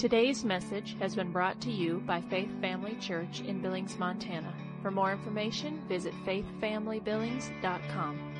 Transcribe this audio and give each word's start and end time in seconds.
Today's 0.00 0.44
message 0.46 0.96
has 0.98 1.14
been 1.14 1.30
brought 1.30 1.60
to 1.60 1.70
you 1.70 2.02
by 2.06 2.22
Faith 2.22 2.48
Family 2.62 2.96
Church 3.02 3.42
in 3.42 3.60
Billings, 3.60 3.98
Montana. 3.98 4.50
For 4.80 4.90
more 4.90 5.12
information, 5.12 5.82
visit 5.88 6.14
faithfamilybillings.com. 6.24 8.34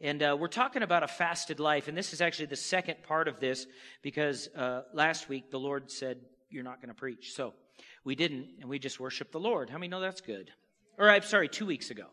And 0.00 0.20
uh, 0.20 0.36
we're 0.36 0.48
talking 0.48 0.82
about 0.82 1.04
a 1.04 1.06
fasted 1.06 1.60
life, 1.60 1.86
and 1.86 1.96
this 1.96 2.12
is 2.12 2.20
actually 2.20 2.46
the 2.46 2.56
second 2.56 3.04
part 3.04 3.28
of 3.28 3.38
this 3.38 3.68
because 4.02 4.48
uh, 4.48 4.82
last 4.92 5.28
week 5.28 5.48
the 5.48 5.60
Lord 5.60 5.92
said, 5.92 6.18
You're 6.50 6.64
not 6.64 6.80
going 6.80 6.88
to 6.88 6.94
preach. 6.94 7.34
So 7.34 7.54
we 8.02 8.16
didn't, 8.16 8.48
and 8.60 8.68
we 8.68 8.80
just 8.80 8.98
worshiped 8.98 9.30
the 9.30 9.38
Lord. 9.38 9.70
How 9.70 9.78
many 9.78 9.86
know 9.86 10.00
that's 10.00 10.22
good? 10.22 10.50
Or 10.98 11.08
I'm 11.08 11.22
sorry, 11.22 11.48
two 11.48 11.66
weeks 11.66 11.90
ago. 11.90 12.06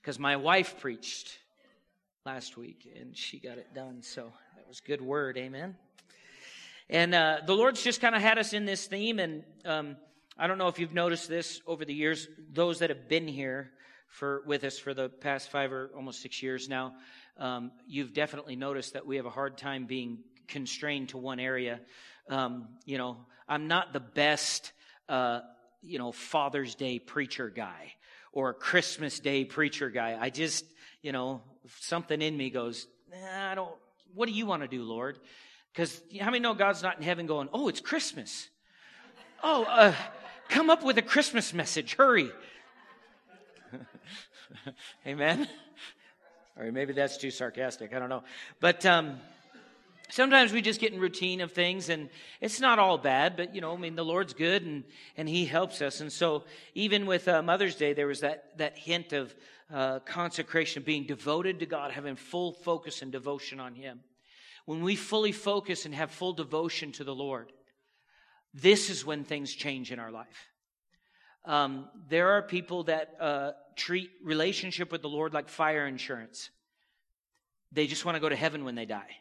Because 0.00 0.20
my 0.20 0.36
wife 0.36 0.78
preached 0.78 1.36
last 2.26 2.56
week, 2.56 2.90
and 2.98 3.14
she 3.14 3.38
got 3.38 3.58
it 3.58 3.74
done. 3.74 4.00
So 4.00 4.32
that 4.56 4.66
was 4.66 4.80
good 4.80 5.02
word. 5.02 5.36
Amen. 5.36 5.76
And 6.88 7.14
uh, 7.14 7.40
the 7.46 7.52
Lord's 7.52 7.82
just 7.82 8.00
kind 8.00 8.14
of 8.14 8.22
had 8.22 8.38
us 8.38 8.54
in 8.54 8.64
this 8.64 8.86
theme, 8.86 9.18
and 9.18 9.42
um, 9.66 9.96
I 10.38 10.46
don't 10.46 10.56
know 10.56 10.68
if 10.68 10.78
you've 10.78 10.94
noticed 10.94 11.28
this 11.28 11.60
over 11.66 11.84
the 11.84 11.92
years. 11.92 12.26
Those 12.50 12.78
that 12.78 12.88
have 12.88 13.10
been 13.10 13.28
here 13.28 13.72
for 14.06 14.42
with 14.46 14.64
us 14.64 14.78
for 14.78 14.94
the 14.94 15.10
past 15.10 15.50
five 15.50 15.70
or 15.70 15.90
almost 15.94 16.22
six 16.22 16.42
years 16.42 16.66
now, 16.66 16.94
um, 17.36 17.70
you've 17.86 18.14
definitely 18.14 18.56
noticed 18.56 18.94
that 18.94 19.04
we 19.04 19.16
have 19.16 19.26
a 19.26 19.30
hard 19.30 19.58
time 19.58 19.84
being 19.84 20.20
constrained 20.48 21.10
to 21.10 21.18
one 21.18 21.38
area. 21.38 21.78
Um, 22.30 22.68
you 22.86 22.96
know, 22.96 23.18
I'm 23.46 23.68
not 23.68 23.92
the 23.92 24.00
best, 24.00 24.72
uh, 25.10 25.40
you 25.82 25.98
know, 25.98 26.10
Father's 26.10 26.74
Day 26.74 26.98
preacher 26.98 27.50
guy 27.50 27.92
or 28.32 28.54
Christmas 28.54 29.20
Day 29.20 29.44
preacher 29.44 29.90
guy. 29.90 30.16
I 30.18 30.30
just, 30.30 30.64
you 31.04 31.12
know, 31.12 31.42
something 31.80 32.20
in 32.20 32.34
me 32.34 32.48
goes, 32.48 32.88
nah, 33.12 33.52
I 33.52 33.54
don't 33.54 33.70
what 34.14 34.26
do 34.26 34.32
you 34.32 34.46
want 34.46 34.62
to 34.62 34.68
do, 34.68 34.82
Lord? 34.82 35.18
Because 35.72 36.00
how 36.20 36.26
many 36.26 36.38
know 36.38 36.54
God's 36.54 36.82
not 36.82 36.96
in 36.96 37.02
heaven 37.02 37.26
going, 37.26 37.48
oh, 37.52 37.68
it's 37.68 37.80
Christmas? 37.80 38.48
Oh, 39.42 39.64
uh, 39.64 39.94
come 40.48 40.70
up 40.70 40.82
with 40.82 40.96
a 40.98 41.02
Christmas 41.02 41.52
message. 41.52 41.96
Hurry. 41.96 42.30
Amen. 45.06 45.48
Or 46.56 46.70
maybe 46.70 46.92
that's 46.92 47.18
too 47.18 47.30
sarcastic. 47.30 47.92
I 47.92 47.98
don't 47.98 48.08
know. 48.08 48.22
But 48.60 48.86
um, 48.86 49.18
sometimes 50.10 50.52
we 50.52 50.62
just 50.62 50.80
get 50.80 50.92
in 50.92 51.00
routine 51.00 51.40
of 51.40 51.52
things, 51.52 51.88
and 51.88 52.08
it's 52.40 52.60
not 52.60 52.78
all 52.78 52.98
bad. 52.98 53.36
But 53.36 53.54
you 53.54 53.60
know, 53.60 53.74
I 53.74 53.76
mean, 53.76 53.96
the 53.96 54.04
Lord's 54.04 54.34
good, 54.34 54.62
and 54.62 54.84
and 55.16 55.28
He 55.28 55.44
helps 55.46 55.80
us. 55.82 56.00
And 56.00 56.12
so, 56.12 56.44
even 56.74 57.06
with 57.06 57.28
uh, 57.28 57.42
Mother's 57.42 57.76
Day, 57.76 57.92
there 57.92 58.06
was 58.06 58.20
that 58.20 58.58
that 58.58 58.78
hint 58.78 59.12
of 59.12 59.34
uh, 59.72 60.00
consecration, 60.00 60.82
being 60.82 61.06
devoted 61.06 61.60
to 61.60 61.66
God, 61.66 61.90
having 61.90 62.16
full 62.16 62.52
focus 62.52 63.02
and 63.02 63.10
devotion 63.10 63.60
on 63.60 63.74
Him. 63.74 64.00
When 64.66 64.82
we 64.82 64.96
fully 64.96 65.32
focus 65.32 65.84
and 65.84 65.94
have 65.94 66.10
full 66.10 66.32
devotion 66.32 66.92
to 66.92 67.04
the 67.04 67.14
Lord, 67.14 67.52
this 68.54 68.88
is 68.88 69.04
when 69.04 69.24
things 69.24 69.52
change 69.52 69.92
in 69.92 69.98
our 69.98 70.10
life. 70.10 70.48
Um, 71.44 71.88
there 72.08 72.30
are 72.30 72.42
people 72.42 72.84
that 72.84 73.14
uh, 73.20 73.52
treat 73.76 74.10
relationship 74.22 74.90
with 74.90 75.02
the 75.02 75.08
Lord 75.08 75.34
like 75.34 75.48
fire 75.48 75.86
insurance. 75.86 76.48
They 77.72 77.86
just 77.86 78.04
want 78.04 78.16
to 78.16 78.20
go 78.20 78.28
to 78.28 78.36
heaven 78.36 78.64
when 78.64 78.74
they 78.76 78.86
die. 78.86 79.16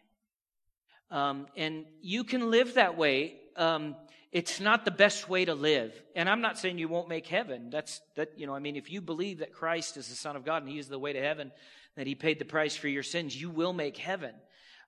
Um, 1.14 1.46
and 1.56 1.86
you 2.02 2.24
can 2.24 2.50
live 2.50 2.74
that 2.74 2.98
way. 2.98 3.36
Um, 3.56 3.96
it's 4.32 4.60
not 4.60 4.84
the 4.84 4.90
best 4.90 5.30
way 5.30 5.46
to 5.46 5.54
live. 5.54 5.94
And 6.16 6.28
I'm 6.28 6.42
not 6.42 6.58
saying 6.58 6.80
you 6.80 6.88
won't 6.88 7.08
make 7.08 7.28
heaven. 7.28 7.70
That's 7.70 8.02
that, 8.16 8.32
you 8.36 8.48
know, 8.48 8.56
I 8.56 8.60
mean, 8.60 8.76
if 8.76 8.92
you 8.92 9.00
believe 9.00 9.38
that 9.38 9.54
Christ 9.54 9.96
is 9.96 10.08
the 10.08 10.16
Son 10.16 10.36
of 10.36 10.44
God 10.44 10.64
and 10.64 10.72
He 10.72 10.80
is 10.80 10.88
the 10.88 10.98
way 10.98 11.14
to 11.14 11.22
heaven, 11.22 11.52
that 11.96 12.08
He 12.08 12.16
paid 12.16 12.40
the 12.40 12.46
price 12.46 12.76
for 12.76 12.88
your 12.88 13.04
sins, 13.04 13.40
you 13.40 13.52
will 13.52 13.74
make 13.74 13.96
heaven. 13.96 14.34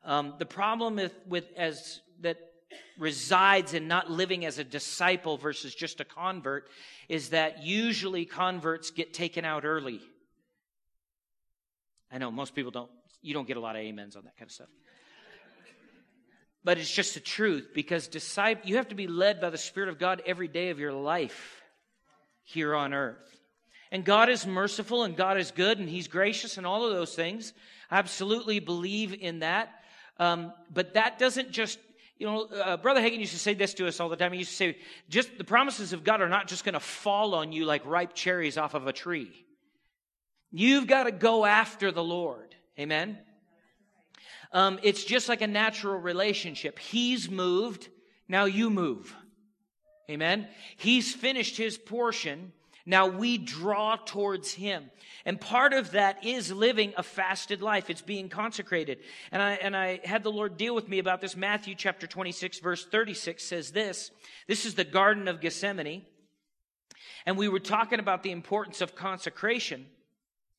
Um, 0.03 0.33
the 0.39 0.47
problem 0.47 0.95
with, 0.95 1.13
with 1.27 1.45
as 1.55 2.01
that 2.21 2.37
resides 2.97 3.75
in 3.75 3.87
not 3.87 4.09
living 4.09 4.45
as 4.45 4.57
a 4.57 4.63
disciple 4.63 5.37
versus 5.37 5.75
just 5.75 5.99
a 5.99 6.05
convert 6.05 6.69
is 7.07 7.29
that 7.29 7.63
usually 7.63 8.25
converts 8.25 8.89
get 8.89 9.13
taken 9.13 9.45
out 9.45 9.63
early. 9.63 10.01
I 12.11 12.17
know 12.17 12.31
most 12.31 12.55
people 12.55 12.71
don't, 12.71 12.89
you 13.21 13.35
don't 13.35 13.47
get 13.47 13.57
a 13.57 13.59
lot 13.59 13.75
of 13.75 13.85
amens 13.85 14.15
on 14.15 14.23
that 14.23 14.35
kind 14.37 14.49
of 14.49 14.51
stuff 14.51 14.69
but 16.65 16.79
it's 16.79 16.91
just 16.91 17.13
the 17.13 17.19
truth 17.19 17.69
because 17.75 18.07
disciple, 18.07 18.67
you 18.67 18.77
have 18.77 18.87
to 18.87 18.95
be 18.95 19.07
led 19.07 19.39
by 19.39 19.51
the 19.51 19.57
Spirit 19.57 19.87
of 19.87 19.99
God 19.99 20.23
every 20.25 20.47
day 20.47 20.71
of 20.71 20.79
your 20.79 20.91
life 20.91 21.61
here 22.43 22.75
on 22.75 22.91
earth. 22.93 23.39
And 23.91 24.03
God 24.03 24.29
is 24.29 24.47
merciful 24.47 25.03
and 25.03 25.15
God 25.15 25.37
is 25.37 25.51
good 25.51 25.77
and 25.77 25.87
He's 25.87 26.07
gracious 26.07 26.57
and 26.57 26.65
all 26.65 26.83
of 26.83 26.91
those 26.91 27.13
things. 27.15 27.53
I 27.91 27.99
absolutely 27.99 28.59
believe 28.59 29.13
in 29.13 29.39
that. 29.39 29.69
Um, 30.17 30.53
but 30.73 30.95
that 30.95 31.19
doesn't 31.19 31.51
just, 31.51 31.77
you 32.17 32.25
know, 32.25 32.45
uh, 32.45 32.77
Brother 32.77 32.99
Hagin 32.99 33.19
used 33.19 33.33
to 33.33 33.39
say 33.39 33.53
this 33.53 33.75
to 33.75 33.87
us 33.87 33.99
all 33.99 34.09
the 34.09 34.15
time. 34.15 34.31
He 34.33 34.39
used 34.39 34.49
to 34.49 34.55
say, 34.55 34.77
just 35.07 35.37
the 35.37 35.43
promises 35.43 35.93
of 35.93 36.03
God 36.03 36.19
are 36.19 36.29
not 36.29 36.47
just 36.47 36.65
going 36.65 36.73
to 36.73 36.79
fall 36.79 37.35
on 37.35 37.51
you 37.51 37.65
like 37.65 37.85
ripe 37.85 38.15
cherries 38.15 38.57
off 38.57 38.73
of 38.73 38.87
a 38.87 38.93
tree. 38.93 39.31
You've 40.51 40.87
got 40.87 41.03
to 41.03 41.11
go 41.11 41.45
after 41.45 41.91
the 41.91 42.03
Lord. 42.03 42.55
Amen. 42.79 43.19
Um, 44.55 44.79
it's 44.83 45.03
just 45.03 45.27
like 45.27 45.41
a 45.41 45.47
natural 45.47 45.99
relationship. 45.99 46.79
He's 46.79 47.29
moved, 47.29 47.89
now 48.29 48.45
you 48.45 48.69
move. 48.69 49.13
Amen. 50.09 50.47
He's 50.77 51.13
finished 51.13 51.57
his 51.57 51.77
portion. 51.77 52.53
Now 52.85 53.07
we 53.07 53.37
draw 53.37 53.97
towards 53.97 54.53
him. 54.53 54.91
And 55.25 55.41
part 55.41 55.73
of 55.73 55.91
that 55.91 56.23
is 56.23 56.53
living 56.53 56.93
a 56.95 57.03
fasted 57.03 57.61
life. 57.61 57.89
It's 57.89 58.01
being 58.01 58.29
consecrated. 58.29 58.99
And 59.29 59.41
I, 59.41 59.51
and 59.55 59.75
I 59.75 59.99
had 60.05 60.23
the 60.23 60.31
Lord 60.31 60.55
deal 60.55 60.73
with 60.73 60.87
me 60.87 60.99
about 60.99 61.19
this. 61.19 61.35
Matthew 61.35 61.75
chapter 61.75 62.07
26 62.07 62.59
verse 62.59 62.85
36 62.85 63.43
says 63.43 63.71
this. 63.71 64.09
This 64.47 64.65
is 64.65 64.75
the 64.75 64.85
Garden 64.85 65.27
of 65.27 65.41
Gethsemane. 65.41 66.03
And 67.25 67.37
we 67.37 67.49
were 67.49 67.59
talking 67.59 67.99
about 67.99 68.23
the 68.23 68.31
importance 68.31 68.79
of 68.79 68.95
consecration 68.95 69.87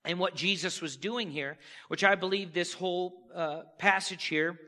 and 0.07 0.19
what 0.19 0.35
Jesus 0.35 0.81
was 0.81 0.97
doing 0.97 1.31
here, 1.31 1.59
which 1.89 2.05
I 2.05 2.15
believe 2.15 2.53
this 2.53 2.73
whole 2.73 3.15
uh, 3.35 3.63
passage 3.79 4.27
here 4.27 4.59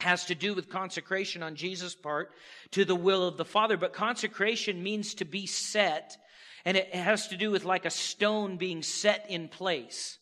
has 0.00 0.26
to 0.26 0.34
do 0.34 0.54
with 0.54 0.68
consecration 0.68 1.42
on 1.42 1.56
Jesus' 1.56 1.94
part 1.94 2.30
to 2.70 2.84
the 2.84 2.94
will 2.94 3.26
of 3.26 3.36
the 3.36 3.44
Father. 3.44 3.76
But 3.76 3.92
consecration 3.92 4.82
means 4.82 5.14
to 5.14 5.24
be 5.24 5.46
set, 5.46 6.16
and 6.64 6.76
it 6.76 6.94
has 6.94 7.28
to 7.28 7.36
do 7.36 7.50
with 7.50 7.64
like 7.64 7.84
a 7.84 7.90
stone 7.90 8.56
being 8.56 8.82
set 8.82 9.26
in 9.28 9.48
place. 9.48 10.18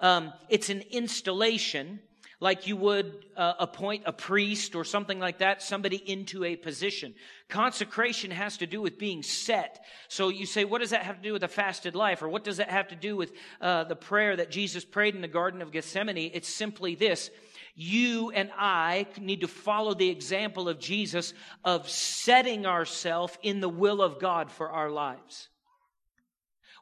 Um, 0.00 0.32
it's 0.48 0.70
an 0.70 0.82
installation 0.90 2.00
like 2.38 2.66
you 2.66 2.76
would 2.76 3.24
uh, 3.36 3.54
appoint 3.58 4.02
a 4.06 4.12
priest 4.12 4.74
or 4.74 4.84
something 4.84 5.18
like 5.18 5.38
that, 5.38 5.62
somebody 5.62 5.96
into 5.96 6.44
a 6.44 6.54
position. 6.54 7.14
Consecration 7.48 8.30
has 8.30 8.58
to 8.58 8.66
do 8.66 8.82
with 8.82 8.98
being 8.98 9.22
set. 9.22 9.84
So 10.08 10.28
you 10.28 10.44
say, 10.44 10.64
what 10.64 10.80
does 10.80 10.90
that 10.90 11.02
have 11.02 11.16
to 11.16 11.22
do 11.22 11.32
with 11.32 11.44
a 11.44 11.48
fasted 11.48 11.94
life? 11.94 12.22
Or 12.22 12.28
what 12.28 12.44
does 12.44 12.58
that 12.58 12.68
have 12.68 12.88
to 12.88 12.96
do 12.96 13.16
with 13.16 13.32
uh, 13.60 13.84
the 13.84 13.96
prayer 13.96 14.36
that 14.36 14.50
Jesus 14.50 14.84
prayed 14.84 15.14
in 15.14 15.22
the 15.22 15.28
Garden 15.28 15.62
of 15.62 15.72
Gethsemane? 15.72 16.30
It's 16.34 16.48
simply 16.48 16.94
this. 16.94 17.30
You 17.74 18.30
and 18.30 18.50
I 18.56 19.06
need 19.18 19.42
to 19.42 19.48
follow 19.48 19.94
the 19.94 20.08
example 20.08 20.68
of 20.68 20.78
Jesus 20.78 21.32
of 21.64 21.88
setting 21.88 22.66
ourselves 22.66 23.36
in 23.42 23.60
the 23.60 23.68
will 23.68 24.02
of 24.02 24.18
God 24.18 24.50
for 24.50 24.70
our 24.70 24.90
lives. 24.90 25.48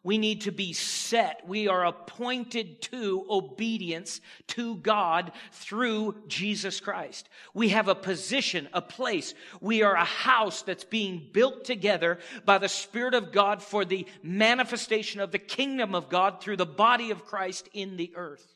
We 0.05 0.19
need 0.19 0.43
to 0.43 0.53
be 0.53 0.75
set. 0.75 1.49
We 1.49 1.67
are 1.67 1.87
appointed 1.87 2.83
to 2.83 3.25
obedience 3.29 4.21
to 4.49 4.77
God 4.77 5.33
through 5.51 6.17
Jesus 6.29 6.79
Christ. 6.79 7.31
We 7.55 7.71
have 7.71 7.89
a 7.89 7.95
position, 7.95 8.69
a 8.75 8.83
place. 8.83 9.33
We 9.63 9.83
are 9.83 9.95
a 9.95 10.05
house 10.05 10.61
that's 10.61 10.85
being 10.85 11.31
built 11.33 11.65
together 11.65 12.19
by 12.45 12.59
the 12.59 12.69
Spirit 12.69 13.15
of 13.15 13.33
God 13.33 13.63
for 13.63 13.87
the 13.87 14.07
manifestation 14.23 15.23
of 15.23 15.33
the 15.33 15.39
kingdom 15.39 15.95
of 15.95 16.11
God 16.11 16.43
through 16.43 16.59
the 16.59 16.67
body 16.67 17.11
of 17.11 17.25
Christ 17.25 17.71
in 17.73 17.97
the 17.97 18.13
earth. 18.15 18.55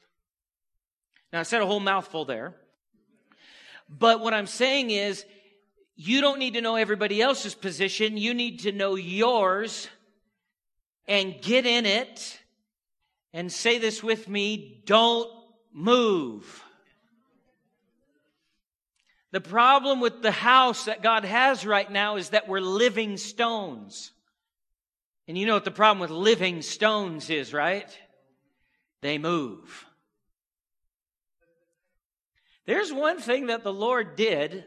Now, 1.33 1.41
I 1.41 1.45
said 1.45 1.63
a 1.63 1.67
whole 1.67 1.81
mouthful 1.81 2.27
there. 2.27 2.55
But 3.89 4.21
what 4.21 4.35
I'm 4.35 4.47
saying 4.47 4.91
is, 4.91 5.25
you 5.97 6.21
don't 6.21 6.39
need 6.39 6.55
to 6.55 6.61
know 6.61 6.77
everybody 6.77 7.23
else's 7.23 7.55
position. 7.55 8.19
You 8.19 8.35
need 8.35 8.61
to 8.61 8.73
know 8.73 8.97
yours 8.97 9.89
and 11.09 11.41
get 11.41 11.67
in 11.67 11.87
it 11.87 12.39
and 13.33 13.51
say 13.51 13.79
this 13.79 14.03
with 14.03 14.29
me 14.29 14.83
don't 14.85 15.31
move. 15.73 16.63
The 19.33 19.41
problem 19.41 20.01
with 20.01 20.23
the 20.23 20.31
house 20.31 20.85
that 20.85 21.03
God 21.03 21.25
has 21.25 21.67
right 21.67 21.91
now 21.91 22.17
is 22.17 22.31
that 22.31 22.49
we're 22.49 22.61
living 22.61 23.17
stones. 23.17 24.13
And 25.27 25.37
you 25.37 25.47
know 25.47 25.55
what 25.55 25.65
the 25.65 25.71
problem 25.71 26.01
with 26.01 26.11
living 26.11 26.63
stones 26.63 27.29
is, 27.29 27.53
right? 27.53 27.89
They 29.03 29.19
move. 29.19 29.87
There's 32.67 32.93
one 32.93 33.21
thing 33.21 33.47
that 33.47 33.65
the 33.65 33.73
Lord 33.73 34.17
did 34.17 34.65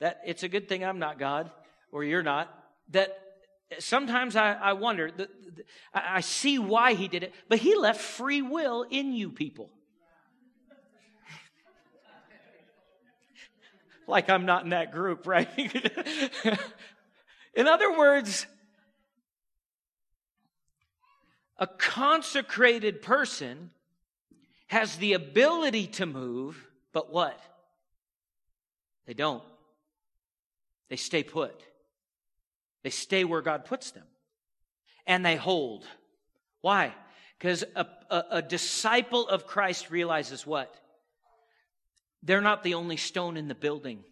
that 0.00 0.20
it's 0.26 0.42
a 0.42 0.48
good 0.48 0.68
thing 0.68 0.84
I'm 0.84 0.98
not 0.98 1.18
God 1.18 1.50
or 1.90 2.04
you're 2.04 2.22
not, 2.22 2.52
that 2.90 3.16
sometimes 3.78 4.36
I, 4.36 4.52
I 4.52 4.72
wonder, 4.74 5.10
the, 5.10 5.28
the, 5.56 5.64
I 5.92 6.20
see 6.20 6.58
why 6.58 6.94
he 6.94 7.08
did 7.08 7.22
it, 7.22 7.34
but 7.48 7.58
he 7.58 7.76
left 7.76 8.00
free 8.00 8.42
will 8.42 8.84
in 8.88 9.12
you 9.12 9.30
people. 9.30 9.70
like 14.06 14.30
I'm 14.30 14.46
not 14.46 14.64
in 14.64 14.70
that 14.70 14.92
group, 14.92 15.26
right? 15.26 15.48
in 17.54 17.66
other 17.66 17.96
words, 17.96 18.46
a 21.58 21.66
consecrated 21.66 23.02
person 23.02 23.70
has 24.66 24.96
the 24.96 25.12
ability 25.12 25.86
to 25.86 26.06
move, 26.06 26.66
but 26.92 27.12
what? 27.12 27.38
They 29.06 29.14
don't. 29.14 29.42
They 30.88 30.96
stay 30.96 31.22
put. 31.22 31.62
They 32.84 32.90
stay 32.90 33.24
where 33.24 33.42
God 33.42 33.64
puts 33.64 33.90
them. 33.90 34.04
And 35.06 35.26
they 35.26 35.36
hold. 35.36 35.84
Why? 36.60 36.94
Because 37.38 37.64
a, 37.74 37.86
a, 38.10 38.24
a, 38.30 38.42
disciple 38.42 39.26
of 39.28 39.46
Christ 39.46 39.90
realizes 39.90 40.46
what? 40.46 40.74
They're 42.22 42.40
not 42.40 42.62
the 42.62 42.74
only 42.74 42.96
stone 42.96 43.36
in 43.36 43.48
the 43.48 43.54
building. 43.54 44.04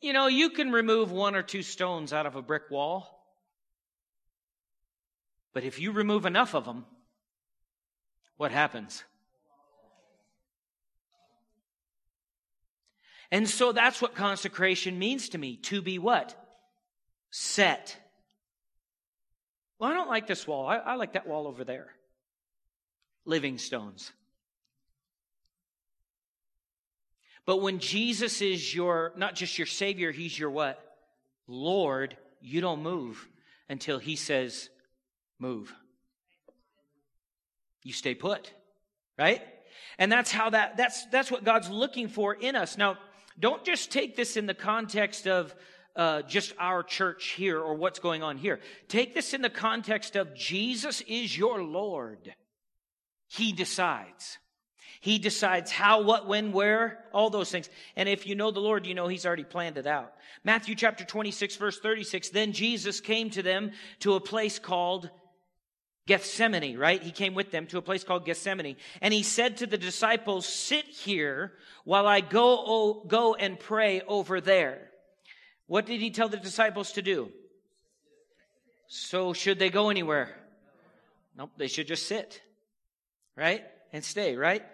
You 0.00 0.12
know, 0.12 0.26
you 0.26 0.50
can 0.50 0.70
remove 0.70 1.10
one 1.10 1.34
or 1.34 1.42
two 1.42 1.62
stones 1.62 2.12
out 2.12 2.26
of 2.26 2.36
a 2.36 2.42
brick 2.42 2.70
wall. 2.70 3.14
But 5.52 5.64
if 5.64 5.80
you 5.80 5.90
remove 5.90 6.26
enough 6.26 6.54
of 6.54 6.64
them, 6.64 6.84
what 8.36 8.52
happens? 8.52 9.02
And 13.30 13.48
so 13.48 13.72
that's 13.72 14.00
what 14.00 14.14
consecration 14.14 14.98
means 14.98 15.30
to 15.30 15.38
me. 15.38 15.56
To 15.56 15.82
be 15.82 15.98
what? 15.98 16.34
Set. 17.30 17.96
Well, 19.78 19.90
I 19.90 19.94
don't 19.94 20.08
like 20.08 20.26
this 20.26 20.46
wall. 20.46 20.66
I, 20.66 20.76
I 20.76 20.94
like 20.94 21.12
that 21.12 21.26
wall 21.26 21.46
over 21.46 21.64
there. 21.64 21.88
Living 23.24 23.58
stones. 23.58 24.12
But 27.44 27.62
when 27.62 27.78
Jesus 27.78 28.42
is 28.42 28.74
your, 28.74 29.12
not 29.16 29.34
just 29.34 29.58
your 29.58 29.66
Savior, 29.66 30.12
He's 30.12 30.38
your 30.38 30.50
what? 30.50 30.82
Lord, 31.46 32.16
you 32.40 32.60
don't 32.60 32.82
move 32.82 33.26
until 33.68 33.98
He 33.98 34.16
says, 34.16 34.68
move. 35.38 35.74
You 37.82 37.92
stay 37.92 38.14
put, 38.14 38.52
right? 39.18 39.42
And 39.98 40.12
that's 40.12 40.30
how 40.30 40.50
that, 40.50 40.76
that's, 40.76 41.06
that's 41.06 41.30
what 41.30 41.44
God's 41.44 41.70
looking 41.70 42.08
for 42.08 42.34
in 42.34 42.54
us. 42.54 42.76
Now, 42.76 42.98
don't 43.38 43.64
just 43.64 43.90
take 43.90 44.16
this 44.16 44.36
in 44.36 44.46
the 44.46 44.54
context 44.54 45.26
of 45.26 45.54
uh, 45.96 46.22
just 46.22 46.54
our 46.58 46.82
church 46.82 47.30
here 47.30 47.58
or 47.58 47.74
what's 47.74 47.98
going 47.98 48.22
on 48.22 48.38
here. 48.38 48.60
Take 48.88 49.14
this 49.14 49.34
in 49.34 49.42
the 49.42 49.50
context 49.50 50.16
of 50.16 50.34
Jesus 50.34 51.00
is 51.02 51.36
your 51.36 51.62
Lord. 51.62 52.34
He 53.26 53.52
decides. 53.52 54.38
He 55.00 55.18
decides 55.18 55.70
how, 55.70 56.02
what, 56.02 56.26
when, 56.26 56.52
where, 56.52 57.04
all 57.12 57.30
those 57.30 57.50
things. 57.50 57.68
And 57.96 58.08
if 58.08 58.26
you 58.26 58.34
know 58.34 58.50
the 58.50 58.60
Lord, 58.60 58.86
you 58.86 58.94
know 58.94 59.08
He's 59.08 59.26
already 59.26 59.44
planned 59.44 59.78
it 59.78 59.86
out. 59.86 60.12
Matthew 60.44 60.74
chapter 60.74 61.04
26, 61.04 61.56
verse 61.56 61.78
36. 61.78 62.30
Then 62.30 62.52
Jesus 62.52 63.00
came 63.00 63.30
to 63.30 63.42
them 63.42 63.72
to 64.00 64.14
a 64.14 64.20
place 64.20 64.58
called 64.58 65.10
Gethsemane, 66.08 66.78
right? 66.78 67.02
He 67.02 67.10
came 67.10 67.34
with 67.34 67.50
them 67.50 67.66
to 67.66 67.78
a 67.78 67.82
place 67.82 68.02
called 68.02 68.24
Gethsemane. 68.24 68.76
And 69.02 69.12
he 69.12 69.22
said 69.22 69.58
to 69.58 69.66
the 69.66 69.76
disciples, 69.76 70.46
sit 70.46 70.86
here 70.86 71.52
while 71.84 72.06
I 72.06 72.20
go, 72.20 72.64
oh, 72.66 73.04
go 73.06 73.34
and 73.34 73.60
pray 73.60 74.00
over 74.08 74.40
there. 74.40 74.90
What 75.66 75.84
did 75.84 76.00
he 76.00 76.10
tell 76.10 76.30
the 76.30 76.38
disciples 76.38 76.92
to 76.92 77.02
do? 77.02 77.30
So 78.88 79.34
should 79.34 79.58
they 79.58 79.68
go 79.68 79.90
anywhere? 79.90 80.34
Nope, 81.36 81.50
they 81.58 81.68
should 81.68 81.86
just 81.86 82.06
sit, 82.06 82.40
right? 83.36 83.62
And 83.92 84.02
stay, 84.02 84.34
right? 84.34 84.64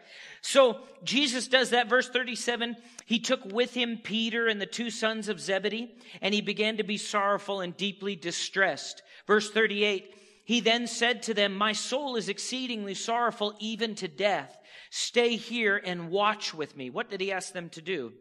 So 0.41 0.79
Jesus 1.03 1.49
does 1.49 1.71
that. 1.71 1.89
Verse 1.89 2.09
37, 2.09 2.77
he 3.07 3.19
took 3.19 3.45
with 3.45 3.75
him 3.75 3.99
Peter 4.03 4.47
and 4.47 4.61
the 4.61 4.67
two 4.67 4.91
sons 4.91 5.29
of 5.29 5.41
Zebedee, 5.41 5.93
and 6.23 6.33
he 6.33 6.41
began 6.41 6.77
to 6.77 6.85
be 6.85 6.97
sorrowful 6.97 7.61
and 7.61 7.77
deeply 7.77 8.15
distressed. 8.15 9.03
Verse 9.27 9.51
38, 9.51 10.15
he 10.45 10.61
then 10.61 10.87
said 10.87 11.23
to 11.25 11.35
them, 11.35 11.55
My 11.55 11.73
soul 11.73 12.17
is 12.17 12.29
exceedingly 12.29 12.95
sorrowful, 12.95 13.55
even 13.59 13.95
to 13.97 14.09
death. 14.09 14.59
Stay 14.91 15.37
here 15.37 15.81
and 15.83 16.11
watch 16.11 16.55
with 16.55 16.77
me. 16.77 16.91
What 16.91 17.11
did 17.11 17.21
he 17.21 17.33
ask 17.33 17.53
them 17.53 17.71
to 17.71 17.83
do? 17.83 18.13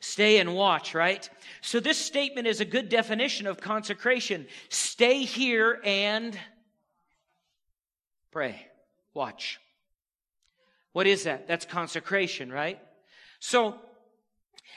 Stay 0.00 0.38
and 0.38 0.54
watch, 0.54 0.94
right? 0.94 1.28
So 1.60 1.80
this 1.80 1.98
statement 1.98 2.46
is 2.46 2.60
a 2.60 2.64
good 2.64 2.88
definition 2.88 3.46
of 3.46 3.60
consecration. 3.60 4.46
Stay 4.68 5.24
here 5.24 5.80
and 5.84 6.38
pray. 8.30 8.66
Watch. 9.14 9.60
What 10.92 11.06
is 11.06 11.24
that? 11.24 11.46
That's 11.46 11.64
consecration, 11.64 12.52
right? 12.52 12.80
So 13.40 13.76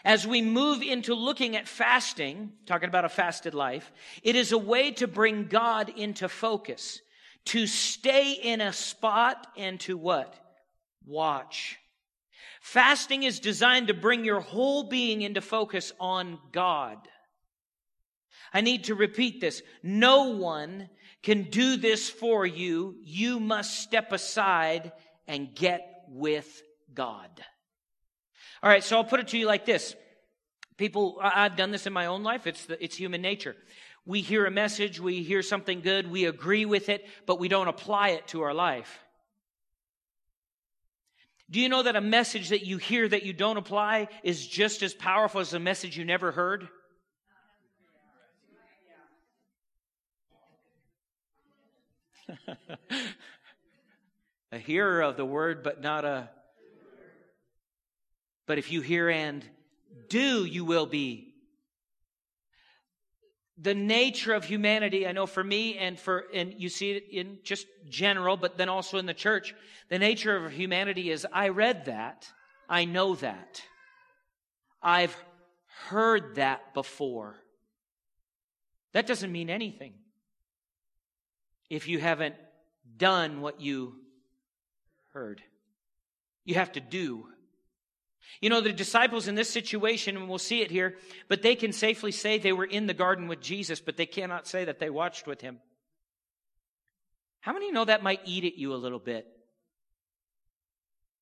as 0.05 0.27
we 0.27 0.41
move 0.41 0.81
into 0.81 1.13
looking 1.13 1.55
at 1.55 1.67
fasting, 1.67 2.51
talking 2.65 2.89
about 2.89 3.05
a 3.05 3.09
fasted 3.09 3.53
life, 3.53 3.91
it 4.23 4.35
is 4.35 4.51
a 4.51 4.57
way 4.57 4.91
to 4.91 5.07
bring 5.07 5.45
God 5.45 5.89
into 5.89 6.29
focus, 6.29 7.01
to 7.45 7.67
stay 7.67 8.33
in 8.33 8.61
a 8.61 8.73
spot 8.73 9.47
and 9.57 9.79
to 9.81 9.97
what? 9.97 10.33
Watch. 11.05 11.77
Fasting 12.61 13.23
is 13.23 13.39
designed 13.39 13.87
to 13.87 13.93
bring 13.93 14.25
your 14.25 14.41
whole 14.41 14.83
being 14.83 15.21
into 15.21 15.41
focus 15.41 15.93
on 15.99 16.39
God. 16.51 16.97
I 18.53 18.61
need 18.61 18.85
to 18.85 18.95
repeat 18.95 19.41
this. 19.41 19.61
No 19.83 20.31
one 20.31 20.89
can 21.23 21.43
do 21.43 21.77
this 21.77 22.09
for 22.09 22.45
you. 22.45 22.95
You 23.03 23.39
must 23.39 23.81
step 23.81 24.11
aside 24.11 24.91
and 25.27 25.53
get 25.53 25.81
with 26.07 26.61
God. 26.93 27.29
All 28.63 28.69
right, 28.69 28.83
so 28.83 28.97
I'll 28.97 29.03
put 29.03 29.19
it 29.19 29.29
to 29.29 29.37
you 29.37 29.45
like 29.45 29.65
this. 29.65 29.95
People, 30.77 31.19
I've 31.21 31.55
done 31.55 31.71
this 31.71 31.87
in 31.87 31.93
my 31.93 32.05
own 32.07 32.23
life. 32.23 32.47
It's, 32.47 32.65
the, 32.65 32.83
it's 32.83 32.95
human 32.95 33.21
nature. 33.21 33.55
We 34.05 34.21
hear 34.21 34.45
a 34.45 34.51
message, 34.51 34.99
we 34.99 35.21
hear 35.21 35.41
something 35.41 35.81
good, 35.81 36.09
we 36.09 36.25
agree 36.25 36.65
with 36.65 36.87
it, 36.87 37.05
but 37.25 37.39
we 37.39 37.49
don't 37.49 37.67
apply 37.67 38.09
it 38.09 38.27
to 38.29 38.41
our 38.43 38.53
life. 38.53 38.99
Do 41.49 41.59
you 41.59 41.67
know 41.67 41.83
that 41.83 41.95
a 41.95 42.01
message 42.01 42.49
that 42.49 42.65
you 42.65 42.77
hear 42.77 43.07
that 43.07 43.23
you 43.23 43.33
don't 43.33 43.57
apply 43.57 44.07
is 44.23 44.45
just 44.47 44.81
as 44.81 44.93
powerful 44.93 45.41
as 45.41 45.53
a 45.53 45.59
message 45.59 45.97
you 45.97 46.05
never 46.05 46.31
heard? 46.31 46.69
a 54.51 54.57
hearer 54.57 55.01
of 55.01 55.17
the 55.17 55.25
word, 55.25 55.63
but 55.63 55.81
not 55.81 56.05
a 56.05 56.29
but 58.47 58.57
if 58.57 58.71
you 58.71 58.81
hear 58.81 59.09
and 59.09 59.45
do, 60.09 60.45
you 60.45 60.65
will 60.65 60.85
be. 60.85 61.33
The 63.59 63.75
nature 63.75 64.33
of 64.33 64.45
humanity, 64.45 65.05
I 65.05 65.11
know 65.11 65.25
for 65.25 65.43
me 65.43 65.77
and 65.77 65.99
for, 65.99 66.25
and 66.33 66.53
you 66.57 66.69
see 66.69 66.91
it 66.91 67.09
in 67.11 67.39
just 67.43 67.67
general, 67.89 68.37
but 68.37 68.57
then 68.57 68.69
also 68.69 68.97
in 68.97 69.05
the 69.05 69.13
church, 69.13 69.53
the 69.89 69.99
nature 69.99 70.35
of 70.35 70.51
humanity 70.51 71.11
is 71.11 71.27
I 71.31 71.49
read 71.49 71.85
that. 71.85 72.31
I 72.69 72.85
know 72.85 73.15
that. 73.15 73.61
I've 74.81 75.15
heard 75.87 76.35
that 76.35 76.73
before. 76.73 77.35
That 78.93 79.07
doesn't 79.07 79.31
mean 79.31 79.49
anything 79.49 79.93
if 81.69 81.87
you 81.87 81.99
haven't 81.99 82.35
done 82.95 83.41
what 83.41 83.59
you 83.59 83.95
heard. 85.13 85.41
You 86.45 86.55
have 86.55 86.71
to 86.73 86.79
do 86.79 87.27
you 88.41 88.49
know, 88.49 88.61
the 88.61 88.71
disciples 88.71 89.27
in 89.27 89.35
this 89.35 89.49
situation, 89.49 90.15
and 90.15 90.29
we'll 90.29 90.37
see 90.37 90.61
it 90.61 90.69
here, 90.69 90.95
but 91.27 91.41
they 91.41 91.55
can 91.55 91.73
safely 91.73 92.11
say 92.11 92.37
they 92.37 92.53
were 92.53 92.65
in 92.65 92.87
the 92.87 92.93
garden 92.93 93.27
with 93.27 93.41
Jesus, 93.41 93.79
but 93.79 93.97
they 93.97 94.05
cannot 94.05 94.47
say 94.47 94.65
that 94.65 94.79
they 94.79 94.89
watched 94.89 95.25
with 95.25 95.41
him. 95.41 95.59
How 97.41 97.53
many 97.53 97.71
know 97.71 97.85
that 97.85 98.03
might 98.03 98.21
eat 98.25 98.45
at 98.45 98.57
you 98.57 98.73
a 98.73 98.75
little 98.75 98.99
bit 98.99 99.25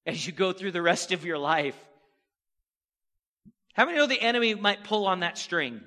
as 0.06 0.26
you 0.26 0.34
go 0.34 0.54
through 0.54 0.72
the 0.72 0.82
rest 0.82 1.12
of 1.12 1.24
your 1.24 1.38
life? 1.38 1.78
How 3.74 3.86
many 3.86 3.98
know 3.98 4.08
the 4.08 4.22
enemy 4.22 4.56
might 4.56 4.84
pull 4.84 5.06
on 5.06 5.20
that 5.20 5.38
string? 5.38 5.82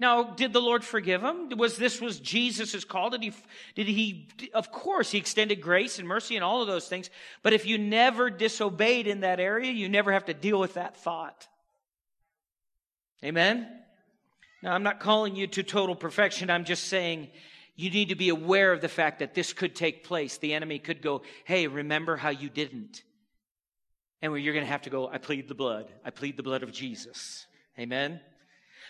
Now, 0.00 0.22
did 0.22 0.52
the 0.52 0.60
Lord 0.60 0.84
forgive 0.84 1.22
him? 1.22 1.48
Was 1.56 1.76
this 1.76 2.00
was 2.00 2.20
Jesus' 2.20 2.84
call? 2.84 3.10
Did 3.10 3.22
he, 3.22 3.32
did 3.74 3.88
he, 3.88 4.28
of 4.54 4.70
course, 4.70 5.10
he 5.10 5.18
extended 5.18 5.60
grace 5.60 5.98
and 5.98 6.06
mercy 6.06 6.36
and 6.36 6.44
all 6.44 6.62
of 6.62 6.68
those 6.68 6.86
things. 6.86 7.10
But 7.42 7.52
if 7.52 7.66
you 7.66 7.78
never 7.78 8.30
disobeyed 8.30 9.08
in 9.08 9.20
that 9.20 9.40
area, 9.40 9.72
you 9.72 9.88
never 9.88 10.12
have 10.12 10.26
to 10.26 10.34
deal 10.34 10.60
with 10.60 10.74
that 10.74 10.96
thought. 10.96 11.48
Amen? 13.24 13.68
Now, 14.62 14.72
I'm 14.72 14.84
not 14.84 15.00
calling 15.00 15.34
you 15.34 15.48
to 15.48 15.64
total 15.64 15.96
perfection. 15.96 16.48
I'm 16.48 16.64
just 16.64 16.84
saying 16.84 17.28
you 17.74 17.90
need 17.90 18.10
to 18.10 18.14
be 18.14 18.28
aware 18.28 18.72
of 18.72 18.80
the 18.80 18.88
fact 18.88 19.18
that 19.18 19.34
this 19.34 19.52
could 19.52 19.74
take 19.74 20.04
place. 20.04 20.38
The 20.38 20.54
enemy 20.54 20.78
could 20.78 21.02
go, 21.02 21.22
hey, 21.44 21.66
remember 21.66 22.16
how 22.16 22.30
you 22.30 22.48
didn't. 22.48 23.02
And 24.22 24.32
you're 24.36 24.54
going 24.54 24.64
to 24.64 24.70
have 24.70 24.82
to 24.82 24.90
go, 24.90 25.08
I 25.08 25.18
plead 25.18 25.48
the 25.48 25.54
blood. 25.54 25.86
I 26.04 26.10
plead 26.10 26.36
the 26.36 26.42
blood 26.42 26.62
of 26.62 26.72
Jesus. 26.72 27.46
Amen? 27.78 28.20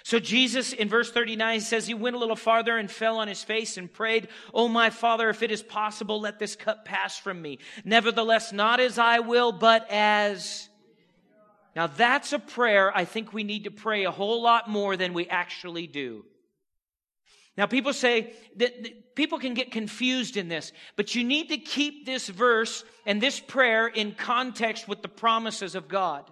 So 0.04 0.18
Jesus 0.18 0.72
in 0.72 0.88
verse 0.88 1.10
39 1.10 1.60
says 1.60 1.86
he 1.86 1.94
went 1.94 2.16
a 2.16 2.18
little 2.18 2.36
farther 2.36 2.78
and 2.78 2.90
fell 2.90 3.18
on 3.18 3.28
his 3.28 3.42
face 3.42 3.76
and 3.76 3.92
prayed, 3.92 4.28
Oh 4.54 4.68
my 4.68 4.90
Father, 4.90 5.28
if 5.28 5.42
it 5.42 5.50
is 5.50 5.62
possible, 5.62 6.20
let 6.20 6.38
this 6.38 6.56
cup 6.56 6.84
pass 6.84 7.18
from 7.18 7.42
me. 7.42 7.58
Nevertheless, 7.84 8.52
not 8.52 8.80
as 8.80 8.98
I 8.98 9.20
will, 9.20 9.52
but 9.52 9.86
as. 9.90 10.68
Now 11.76 11.86
that's 11.86 12.32
a 12.32 12.38
prayer 12.38 12.96
I 12.96 13.04
think 13.04 13.32
we 13.32 13.44
need 13.44 13.64
to 13.64 13.70
pray 13.70 14.04
a 14.04 14.10
whole 14.10 14.42
lot 14.42 14.68
more 14.68 14.96
than 14.96 15.12
we 15.12 15.28
actually 15.28 15.86
do. 15.86 16.24
Now 17.56 17.66
people 17.66 17.92
say 17.92 18.32
that, 18.56 18.82
that 18.84 19.14
people 19.16 19.40
can 19.40 19.52
get 19.52 19.72
confused 19.72 20.36
in 20.36 20.48
this, 20.48 20.72
but 20.94 21.16
you 21.16 21.24
need 21.24 21.48
to 21.48 21.58
keep 21.58 22.06
this 22.06 22.28
verse 22.28 22.84
and 23.04 23.20
this 23.20 23.40
prayer 23.40 23.88
in 23.88 24.12
context 24.12 24.86
with 24.86 25.02
the 25.02 25.08
promises 25.08 25.74
of 25.74 25.88
God. 25.88 26.30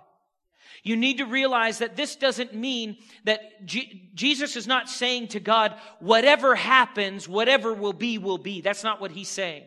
You 0.87 0.97
need 0.97 1.19
to 1.19 1.26
realize 1.26 1.78
that 1.78 1.97
this 1.97 2.14
doesn't 2.14 2.55
mean 2.55 2.99
that 3.25 3.66
G- 3.66 4.09
Jesus 4.14 4.55
is 4.55 4.69
not 4.69 4.88
saying 4.88 5.28
to 5.28 5.40
God, 5.40 5.75
whatever 5.99 6.55
happens, 6.55 7.28
whatever 7.28 7.75
will 7.75 7.93
be, 7.93 8.19
will 8.19 8.38
be. 8.38 8.61
That's 8.61 8.85
not 8.85 9.00
what 9.00 9.11
he's 9.11 9.28
saying. 9.28 9.64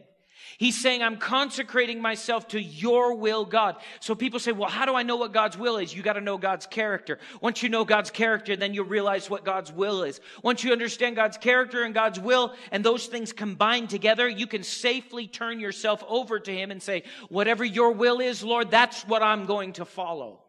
He's 0.58 0.80
saying, 0.80 1.04
I'm 1.04 1.18
consecrating 1.18 2.02
myself 2.02 2.48
to 2.50 2.62
your 2.62 3.16
will, 3.16 3.44
God. 3.44 3.76
So 4.00 4.16
people 4.16 4.40
say, 4.40 4.54
well, 4.54 4.70
how 4.70 4.86
do 4.86 4.96
I 4.96 5.04
know 5.04 5.18
what 5.18 5.34
God's 5.34 5.58
will 5.58 5.76
is? 5.76 5.94
You 5.94 6.02
got 6.04 6.14
to 6.14 6.22
know 6.22 6.38
God's 6.38 6.66
character. 6.66 7.20
Once 7.42 7.62
you 7.64 7.68
know 7.68 7.84
God's 7.84 8.12
character, 8.12 8.56
then 8.56 8.74
you'll 8.74 8.86
realize 8.86 9.30
what 9.30 9.44
God's 9.44 9.74
will 9.74 10.04
is. 10.04 10.22
Once 10.42 10.64
you 10.64 10.72
understand 10.72 11.18
God's 11.18 11.38
character 11.38 11.84
and 11.84 11.94
God's 11.94 12.20
will, 12.22 12.54
and 12.72 12.82
those 12.82 13.08
things 13.08 13.34
combined 13.34 13.90
together, 13.90 14.30
you 14.30 14.48
can 14.48 14.64
safely 14.64 15.28
turn 15.28 15.60
yourself 15.60 16.02
over 16.08 16.40
to 16.40 16.56
Him 16.56 16.72
and 16.72 16.82
say, 16.82 17.04
whatever 17.28 17.66
your 17.66 17.92
will 17.92 18.22
is, 18.22 18.42
Lord, 18.42 18.72
that's 18.72 19.06
what 19.06 19.22
I'm 19.22 19.48
going 19.48 19.74
to 19.74 19.84
follow. 19.84 20.44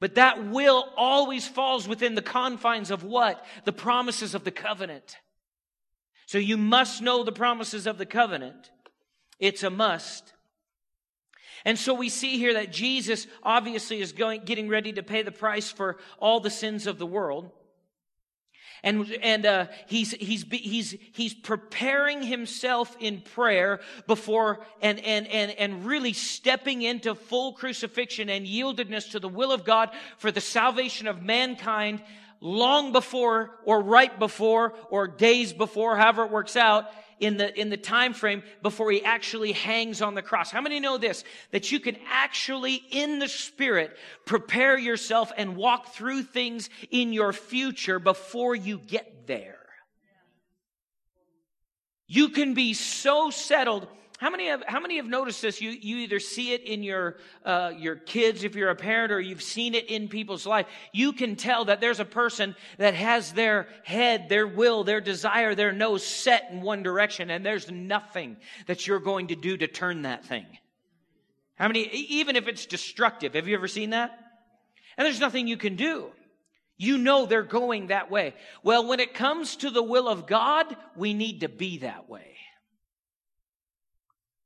But 0.00 0.14
that 0.14 0.46
will 0.46 0.88
always 0.96 1.46
falls 1.46 1.86
within 1.86 2.14
the 2.14 2.22
confines 2.22 2.90
of 2.90 3.04
what? 3.04 3.44
The 3.64 3.72
promises 3.72 4.34
of 4.34 4.44
the 4.44 4.50
covenant. 4.50 5.16
So 6.26 6.38
you 6.38 6.56
must 6.56 7.02
know 7.02 7.22
the 7.22 7.32
promises 7.32 7.86
of 7.86 7.98
the 7.98 8.06
covenant. 8.06 8.70
It's 9.38 9.62
a 9.62 9.70
must. 9.70 10.32
And 11.64 11.78
so 11.78 11.92
we 11.92 12.08
see 12.08 12.38
here 12.38 12.54
that 12.54 12.72
Jesus 12.72 13.26
obviously 13.42 14.00
is 14.00 14.12
going, 14.12 14.42
getting 14.44 14.68
ready 14.68 14.92
to 14.94 15.02
pay 15.02 15.22
the 15.22 15.32
price 15.32 15.70
for 15.70 15.98
all 16.18 16.40
the 16.40 16.50
sins 16.50 16.86
of 16.86 16.98
the 16.98 17.06
world 17.06 17.50
and 18.82 19.10
and 19.22 19.46
uh, 19.46 19.66
he's 19.86 20.12
he's 20.12 20.44
he's 20.50 20.96
he's 21.12 21.34
preparing 21.34 22.22
himself 22.22 22.96
in 23.00 23.20
prayer 23.20 23.80
before 24.06 24.60
and 24.80 24.98
and 25.00 25.26
and 25.26 25.50
and 25.52 25.84
really 25.84 26.12
stepping 26.12 26.82
into 26.82 27.14
full 27.14 27.52
crucifixion 27.52 28.28
and 28.28 28.46
yieldedness 28.46 29.10
to 29.10 29.20
the 29.20 29.28
will 29.28 29.52
of 29.52 29.64
God 29.64 29.90
for 30.18 30.30
the 30.30 30.40
salvation 30.40 31.06
of 31.06 31.22
mankind 31.22 32.02
long 32.40 32.92
before 32.92 33.50
or 33.64 33.82
right 33.82 34.18
before 34.18 34.74
or 34.90 35.06
days 35.06 35.52
before 35.52 35.96
however 35.96 36.24
it 36.24 36.30
works 36.30 36.56
out 36.56 36.86
in 37.20 37.36
the, 37.36 37.58
in 37.58 37.68
the 37.70 37.76
time 37.76 38.12
frame 38.14 38.42
before 38.62 38.90
he 38.90 39.04
actually 39.04 39.52
hangs 39.52 40.02
on 40.02 40.14
the 40.14 40.22
cross. 40.22 40.50
How 40.50 40.60
many 40.60 40.80
know 40.80 40.98
this? 40.98 41.22
That 41.52 41.70
you 41.70 41.78
can 41.78 41.96
actually, 42.10 42.82
in 42.90 43.18
the 43.18 43.28
spirit, 43.28 43.96
prepare 44.26 44.78
yourself 44.78 45.30
and 45.36 45.56
walk 45.56 45.94
through 45.94 46.24
things 46.24 46.70
in 46.90 47.12
your 47.12 47.32
future 47.32 47.98
before 47.98 48.56
you 48.56 48.78
get 48.78 49.26
there. 49.26 49.58
You 52.06 52.30
can 52.30 52.54
be 52.54 52.74
so 52.74 53.30
settled 53.30 53.86
how 54.20 54.28
many 54.28 54.48
have, 54.48 54.62
how 54.66 54.80
many 54.80 54.96
have 54.96 55.06
noticed 55.06 55.40
this? 55.40 55.62
You, 55.62 55.70
you 55.70 55.96
either 55.96 56.20
see 56.20 56.52
it 56.52 56.64
in 56.64 56.82
your, 56.82 57.16
uh, 57.42 57.72
your 57.74 57.96
kids 57.96 58.44
if 58.44 58.54
you're 58.54 58.68
a 58.68 58.76
parent 58.76 59.12
or 59.12 59.18
you've 59.18 59.42
seen 59.42 59.74
it 59.74 59.88
in 59.88 60.08
people's 60.08 60.44
life. 60.44 60.66
You 60.92 61.14
can 61.14 61.36
tell 61.36 61.64
that 61.64 61.80
there's 61.80 62.00
a 62.00 62.04
person 62.04 62.54
that 62.76 62.92
has 62.92 63.32
their 63.32 63.66
head, 63.82 64.28
their 64.28 64.46
will, 64.46 64.84
their 64.84 65.00
desire, 65.00 65.54
their 65.54 65.72
nose 65.72 66.04
set 66.04 66.50
in 66.50 66.60
one 66.60 66.82
direction 66.82 67.30
and 67.30 67.46
there's 67.46 67.70
nothing 67.70 68.36
that 68.66 68.86
you're 68.86 69.00
going 69.00 69.28
to 69.28 69.36
do 69.36 69.56
to 69.56 69.66
turn 69.66 70.02
that 70.02 70.26
thing. 70.26 70.44
How 71.54 71.68
many, 71.68 71.84
even 71.84 72.36
if 72.36 72.46
it's 72.46 72.66
destructive, 72.66 73.32
have 73.32 73.48
you 73.48 73.56
ever 73.56 73.68
seen 73.68 73.90
that? 73.90 74.10
And 74.98 75.06
there's 75.06 75.18
nothing 75.18 75.48
you 75.48 75.56
can 75.56 75.76
do. 75.76 76.10
You 76.76 76.98
know 76.98 77.24
they're 77.24 77.42
going 77.42 77.86
that 77.86 78.10
way. 78.10 78.34
Well, 78.62 78.86
when 78.86 79.00
it 79.00 79.14
comes 79.14 79.56
to 79.56 79.70
the 79.70 79.82
will 79.82 80.08
of 80.08 80.26
God, 80.26 80.76
we 80.94 81.14
need 81.14 81.40
to 81.40 81.48
be 81.48 81.78
that 81.78 82.10
way. 82.10 82.36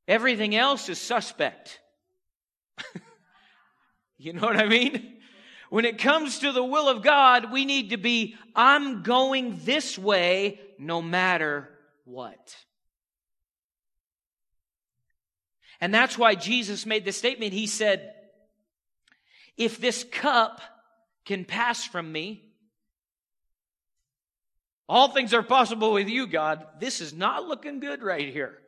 Everything 0.06 0.54
else 0.54 0.88
is 0.88 0.98
suspect. 0.98 1.80
you 4.18 4.32
know 4.32 4.42
what 4.42 4.56
I 4.56 4.66
mean? 4.66 5.16
When 5.70 5.84
it 5.84 5.98
comes 5.98 6.40
to 6.40 6.52
the 6.52 6.64
will 6.64 6.88
of 6.88 7.02
God, 7.02 7.50
we 7.50 7.64
need 7.64 7.90
to 7.90 7.96
be, 7.96 8.36
I'm 8.54 9.02
going 9.02 9.60
this 9.64 9.98
way 9.98 10.60
no 10.78 11.00
matter 11.02 11.68
what. 12.04 12.56
And 15.80 15.92
that's 15.92 16.16
why 16.16 16.34
Jesus 16.34 16.86
made 16.86 17.04
the 17.04 17.12
statement. 17.12 17.52
He 17.52 17.66
said, 17.66 18.14
If 19.56 19.80
this 19.80 20.04
cup 20.04 20.60
can 21.24 21.44
pass 21.44 21.84
from 21.84 22.10
me, 22.12 22.44
all 24.88 25.08
things 25.08 25.32
are 25.32 25.42
possible 25.42 25.92
with 25.92 26.08
you, 26.08 26.26
God. 26.26 26.64
This 26.78 27.00
is 27.00 27.12
not 27.12 27.48
looking 27.48 27.80
good 27.80 28.02
right 28.02 28.28
here. 28.28 28.58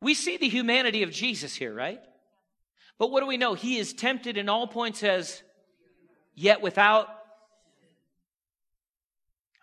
We 0.00 0.14
see 0.14 0.36
the 0.36 0.48
humanity 0.48 1.02
of 1.02 1.10
Jesus 1.10 1.54
here, 1.54 1.74
right? 1.74 2.00
But 2.98 3.10
what 3.10 3.20
do 3.20 3.26
we 3.26 3.36
know? 3.36 3.54
He 3.54 3.78
is 3.78 3.92
tempted 3.92 4.36
in 4.36 4.48
all 4.48 4.66
points 4.66 5.02
as 5.02 5.42
yet 6.34 6.60
without. 6.60 7.08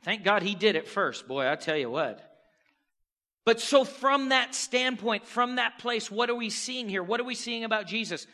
Thank 0.03 0.23
God 0.23 0.43
he 0.43 0.55
did 0.55 0.75
it 0.75 0.87
first. 0.87 1.27
Boy, 1.27 1.49
I 1.49 1.55
tell 1.55 1.77
you 1.77 1.89
what. 1.89 2.21
But 3.45 3.61
so, 3.61 3.83
from 3.83 4.29
that 4.29 4.55
standpoint, 4.55 5.25
from 5.25 5.57
that 5.57 5.77
place, 5.77 6.09
what 6.09 6.29
are 6.29 6.35
we 6.35 6.49
seeing 6.49 6.89
here? 6.89 7.03
What 7.03 7.19
are 7.19 7.25
we 7.25 7.35
seeing 7.35 7.63
about 7.63 7.85
Jesus? 7.85 8.25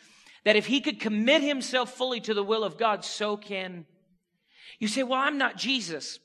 That 0.45 0.55
if 0.55 0.65
he 0.65 0.81
could 0.81 0.99
commit 0.99 1.43
himself 1.43 1.93
fully 1.93 2.21
to 2.21 2.33
the 2.33 2.43
will 2.43 2.63
of 2.63 2.77
God, 2.77 3.03
so 3.03 3.37
can. 3.37 3.85
You 4.79 4.87
say, 4.87 5.03
well, 5.03 5.19
I'm 5.19 5.37
not 5.37 5.57
Jesus. 5.57 6.19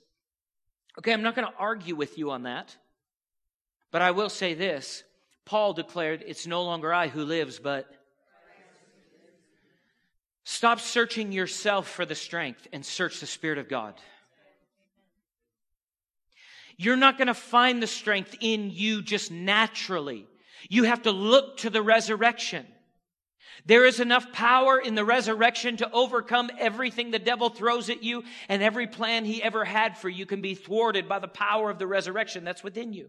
Okay, 0.99 1.13
I'm 1.13 1.23
not 1.23 1.35
going 1.35 1.49
to 1.49 1.59
argue 1.59 1.97
with 1.97 2.17
you 2.17 2.31
on 2.31 2.45
that. 2.45 2.77
But 3.91 4.03
I 4.03 4.13
will 4.13 4.31
say 4.31 4.55
this 4.55 5.03
Paul 5.47 5.73
declared, 5.73 6.23
It's 6.27 6.47
no 6.47 6.65
longer 6.65 6.93
I 6.93 7.09
who 7.09 7.25
lives, 7.25 7.59
but. 7.59 7.91
Stop 10.45 10.79
searching 10.79 11.33
yourself 11.33 11.89
for 11.89 12.07
the 12.07 12.15
strength 12.15 12.69
and 12.73 12.87
search 12.87 13.19
the 13.19 13.27
Spirit 13.27 13.59
of 13.59 13.69
God. 13.69 13.95
You're 16.77 16.97
not 16.97 17.19
going 17.19 17.27
to 17.27 17.35
find 17.35 17.83
the 17.83 17.89
strength 17.89 18.37
in 18.41 18.71
you 18.71 19.03
just 19.03 19.33
naturally. 19.33 20.27
You 20.69 20.85
have 20.85 21.03
to 21.03 21.11
look 21.11 21.57
to 21.59 21.71
the 21.71 21.83
resurrection. 21.83 22.65
There 23.65 23.87
is 23.87 23.99
enough 23.99 24.33
power 24.33 24.79
in 24.79 24.95
the 24.95 25.05
resurrection 25.05 25.79
to 25.79 25.91
overcome 25.91 26.51
everything 26.59 27.11
the 27.11 27.19
devil 27.19 27.49
throws 27.49 27.91
at 27.91 28.05
you, 28.05 28.23
and 28.49 28.63
every 28.63 28.87
plan 28.87 29.25
he 29.25 29.43
ever 29.43 29.65
had 29.65 29.99
for 29.99 30.09
you 30.09 30.27
can 30.27 30.43
be 30.43 30.55
thwarted 30.55 31.09
by 31.09 31.19
the 31.19 31.29
power 31.29 31.71
of 31.71 31.79
the 31.79 31.87
resurrection 31.87 32.45
that's 32.45 32.63
within 32.63 32.93
you. 32.93 33.09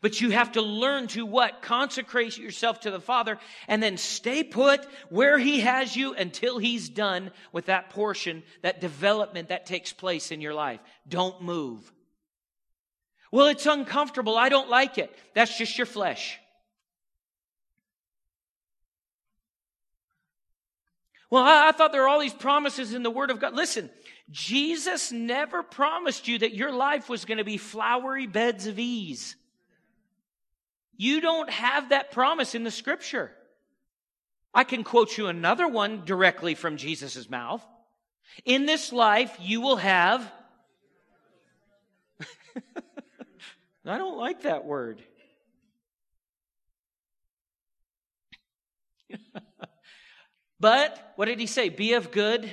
But 0.00 0.20
you 0.20 0.30
have 0.30 0.52
to 0.52 0.62
learn 0.62 1.08
to 1.08 1.26
what? 1.26 1.62
Consecrate 1.62 2.38
yourself 2.38 2.80
to 2.80 2.90
the 2.90 3.00
Father 3.00 3.38
and 3.66 3.82
then 3.82 3.96
stay 3.96 4.44
put 4.44 4.86
where 5.08 5.38
He 5.38 5.60
has 5.60 5.96
you 5.96 6.14
until 6.14 6.58
He's 6.58 6.88
done 6.88 7.30
with 7.52 7.66
that 7.66 7.90
portion, 7.90 8.42
that 8.62 8.80
development 8.80 9.48
that 9.48 9.66
takes 9.66 9.92
place 9.92 10.30
in 10.30 10.40
your 10.40 10.54
life. 10.54 10.80
Don't 11.08 11.42
move. 11.42 11.92
Well, 13.30 13.48
it's 13.48 13.66
uncomfortable. 13.66 14.36
I 14.36 14.48
don't 14.48 14.70
like 14.70 14.98
it. 14.98 15.14
That's 15.34 15.56
just 15.56 15.76
your 15.76 15.86
flesh. 15.86 16.38
Well, 21.30 21.42
I, 21.42 21.68
I, 21.68 21.72
thought 21.72 21.92
there 21.92 22.02
were 22.02 22.08
all 22.08 22.20
these 22.20 22.32
promises 22.32 22.94
in 22.94 23.02
the 23.02 23.10
Word 23.10 23.30
of 23.30 23.38
God. 23.38 23.54
Listen, 23.54 23.90
Jesus 24.30 25.12
never 25.12 25.62
promised 25.62 26.26
you 26.26 26.38
that 26.38 26.54
your 26.54 26.72
life 26.72 27.08
was 27.08 27.24
going 27.24 27.38
to 27.38 27.44
be 27.44 27.58
flowery 27.58 28.26
beds 28.26 28.66
of 28.66 28.78
ease. 28.78 29.36
You 30.98 31.20
don't 31.20 31.48
have 31.48 31.90
that 31.90 32.10
promise 32.10 32.56
in 32.56 32.64
the 32.64 32.70
scripture. 32.72 33.30
I 34.52 34.64
can 34.64 34.82
quote 34.82 35.16
you 35.16 35.28
another 35.28 35.68
one 35.68 36.04
directly 36.04 36.56
from 36.56 36.76
Jesus' 36.76 37.30
mouth. 37.30 37.64
In 38.44 38.66
this 38.66 38.92
life, 38.92 39.34
you 39.40 39.60
will 39.60 39.76
have. 39.76 40.30
I 43.86 43.96
don't 43.96 44.18
like 44.18 44.42
that 44.42 44.64
word. 44.64 45.00
but 50.60 51.12
what 51.14 51.26
did 51.26 51.38
he 51.38 51.46
say? 51.46 51.68
Be 51.68 51.92
of 51.92 52.10
good. 52.10 52.50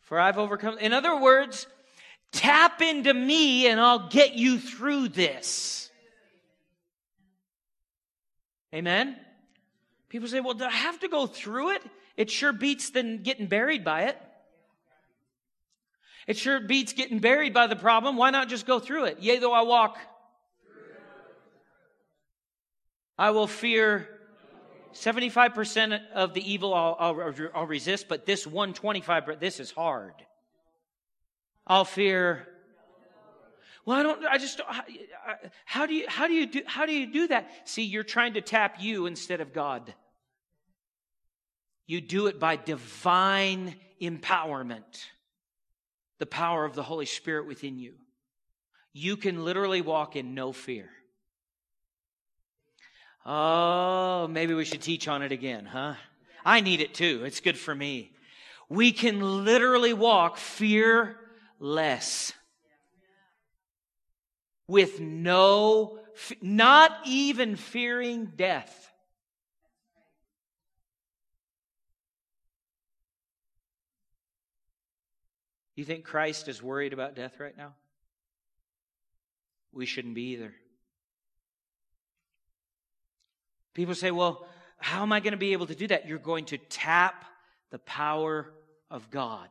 For 0.00 0.18
I've 0.18 0.38
overcome. 0.38 0.78
In 0.78 0.92
other 0.92 1.16
words, 1.16 1.68
tap 2.32 2.82
into 2.82 3.14
me 3.14 3.68
and 3.68 3.80
I'll 3.80 4.08
get 4.08 4.34
you 4.34 4.58
through 4.58 5.10
this. 5.10 5.89
Amen? 8.74 9.16
People 10.08 10.28
say, 10.28 10.40
well, 10.40 10.54
do 10.54 10.64
I 10.64 10.70
have 10.70 11.00
to 11.00 11.08
go 11.08 11.26
through 11.26 11.70
it? 11.72 11.82
It 12.16 12.30
sure 12.30 12.52
beats 12.52 12.90
than 12.90 13.22
getting 13.22 13.46
buried 13.46 13.84
by 13.84 14.02
it. 14.02 14.20
It 16.26 16.36
sure 16.36 16.60
beats 16.60 16.92
getting 16.92 17.18
buried 17.18 17.54
by 17.54 17.66
the 17.66 17.76
problem. 17.76 18.16
Why 18.16 18.30
not 18.30 18.48
just 18.48 18.66
go 18.66 18.78
through 18.78 19.04
it? 19.04 19.20
Yea, 19.20 19.38
though 19.38 19.52
I 19.52 19.62
walk, 19.62 19.98
I 23.18 23.30
will 23.30 23.46
fear 23.46 24.08
75% 24.94 26.00
of 26.14 26.34
the 26.34 26.52
evil 26.52 26.74
I'll, 26.74 26.96
I'll, 26.98 27.34
I'll 27.54 27.66
resist, 27.66 28.08
but 28.08 28.26
this 28.26 28.46
125, 28.46 29.40
this 29.40 29.60
is 29.60 29.70
hard. 29.70 30.14
I'll 31.66 31.84
fear. 31.84 32.48
Well, 33.86 33.98
I 33.98 34.02
don't, 34.02 34.24
I 34.26 34.38
just, 34.38 34.60
how 35.64 35.86
do 35.86 35.94
you, 35.94 36.04
how 36.08 36.26
do 36.26 36.34
you 36.34 36.46
do, 36.46 36.62
how 36.66 36.86
do 36.86 36.92
you 36.92 37.06
do 37.06 37.28
that? 37.28 37.68
See, 37.68 37.82
you're 37.82 38.04
trying 38.04 38.34
to 38.34 38.40
tap 38.40 38.76
you 38.80 39.06
instead 39.06 39.40
of 39.40 39.52
God. 39.52 39.94
You 41.86 42.00
do 42.00 42.26
it 42.26 42.38
by 42.38 42.56
divine 42.56 43.74
empowerment 44.00 45.04
the 46.20 46.26
power 46.26 46.64
of 46.64 46.74
the 46.74 46.82
Holy 46.82 47.06
Spirit 47.06 47.46
within 47.46 47.78
you. 47.78 47.94
You 48.92 49.16
can 49.16 49.44
literally 49.44 49.80
walk 49.80 50.16
in 50.16 50.34
no 50.34 50.52
fear. 50.52 50.90
Oh, 53.24 54.28
maybe 54.28 54.54
we 54.54 54.64
should 54.64 54.82
teach 54.82 55.08
on 55.08 55.22
it 55.22 55.32
again, 55.32 55.64
huh? 55.64 55.94
I 56.44 56.60
need 56.60 56.80
it 56.80 56.94
too. 56.94 57.22
It's 57.24 57.40
good 57.40 57.58
for 57.58 57.74
me. 57.74 58.12
We 58.68 58.92
can 58.92 59.44
literally 59.44 59.94
walk 59.94 60.36
fearless 60.36 62.32
with 64.70 65.00
no, 65.00 65.98
not 66.40 66.92
even 67.04 67.56
fearing 67.56 68.26
death. 68.36 68.92
You 75.74 75.84
think 75.84 76.04
Christ 76.04 76.46
is 76.46 76.62
worried 76.62 76.92
about 76.92 77.16
death 77.16 77.40
right 77.40 77.56
now? 77.56 77.74
We 79.72 79.86
shouldn't 79.86 80.14
be 80.14 80.34
either. 80.34 80.54
People 83.74 83.96
say, 83.96 84.12
well, 84.12 84.46
how 84.78 85.02
am 85.02 85.12
I 85.12 85.18
going 85.18 85.32
to 85.32 85.36
be 85.36 85.52
able 85.52 85.66
to 85.66 85.74
do 85.74 85.88
that? 85.88 86.06
You're 86.06 86.18
going 86.18 86.44
to 86.46 86.58
tap 86.58 87.24
the 87.72 87.80
power 87.80 88.52
of 88.88 89.10
God. 89.10 89.48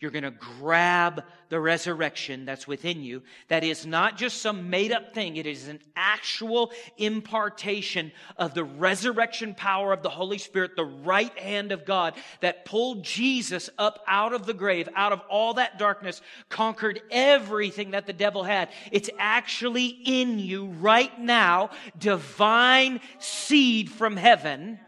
You're 0.00 0.10
going 0.10 0.24
to 0.24 0.30
grab 0.30 1.24
the 1.50 1.60
resurrection 1.60 2.46
that's 2.46 2.66
within 2.66 3.02
you. 3.02 3.22
That 3.48 3.64
is 3.64 3.84
not 3.84 4.16
just 4.16 4.40
some 4.40 4.70
made 4.70 4.92
up 4.92 5.12
thing. 5.12 5.36
It 5.36 5.46
is 5.46 5.68
an 5.68 5.78
actual 5.94 6.72
impartation 6.96 8.10
of 8.38 8.54
the 8.54 8.64
resurrection 8.64 9.54
power 9.54 9.92
of 9.92 10.02
the 10.02 10.08
Holy 10.08 10.38
Spirit, 10.38 10.74
the 10.74 10.86
right 10.86 11.38
hand 11.38 11.70
of 11.70 11.84
God 11.84 12.14
that 12.40 12.64
pulled 12.64 13.04
Jesus 13.04 13.68
up 13.76 14.02
out 14.06 14.32
of 14.32 14.46
the 14.46 14.54
grave, 14.54 14.88
out 14.96 15.12
of 15.12 15.20
all 15.28 15.54
that 15.54 15.78
darkness, 15.78 16.22
conquered 16.48 17.02
everything 17.10 17.90
that 17.90 18.06
the 18.06 18.14
devil 18.14 18.42
had. 18.42 18.70
It's 18.92 19.10
actually 19.18 19.86
in 19.86 20.38
you 20.38 20.66
right 20.66 21.20
now, 21.20 21.70
divine 21.98 23.00
seed 23.18 23.90
from 23.90 24.16
heaven. 24.16 24.80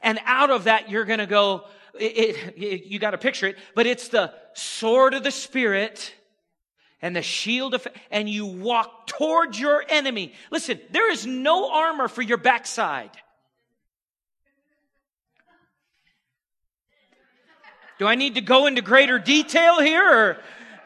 And 0.00 0.18
out 0.24 0.50
of 0.50 0.64
that, 0.64 0.88
you're 0.88 1.04
going 1.04 1.18
to 1.18 1.26
go, 1.26 1.64
it, 1.98 2.54
it, 2.56 2.84
you 2.86 2.98
got 2.98 3.12
to 3.12 3.18
picture 3.18 3.46
it, 3.46 3.56
but 3.74 3.86
it's 3.86 4.08
the 4.08 4.32
sword 4.54 5.14
of 5.14 5.22
the 5.22 5.30
Spirit 5.30 6.14
and 7.02 7.14
the 7.14 7.22
shield 7.22 7.74
of, 7.74 7.86
and 8.10 8.28
you 8.28 8.46
walk 8.46 9.06
towards 9.06 9.58
your 9.60 9.84
enemy. 9.88 10.32
Listen, 10.50 10.80
there 10.90 11.10
is 11.10 11.26
no 11.26 11.70
armor 11.70 12.08
for 12.08 12.22
your 12.22 12.38
backside. 12.38 13.10
Do 17.98 18.06
I 18.06 18.14
need 18.16 18.34
to 18.34 18.40
go 18.40 18.66
into 18.66 18.82
greater 18.82 19.18
detail 19.18 19.80
here 19.80 20.18
or 20.18 20.38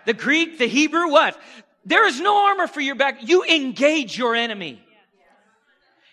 the 0.05 0.13
Greek, 0.13 0.59
the 0.59 0.67
Hebrew, 0.67 1.09
what? 1.09 1.39
There 1.85 2.07
is 2.07 2.21
no 2.21 2.47
armor 2.49 2.67
for 2.67 2.81
your 2.81 2.97
back. 2.97 3.29
You 3.29 3.45
engage 3.45 4.19
your 4.19 4.35
enemy. 4.35 4.83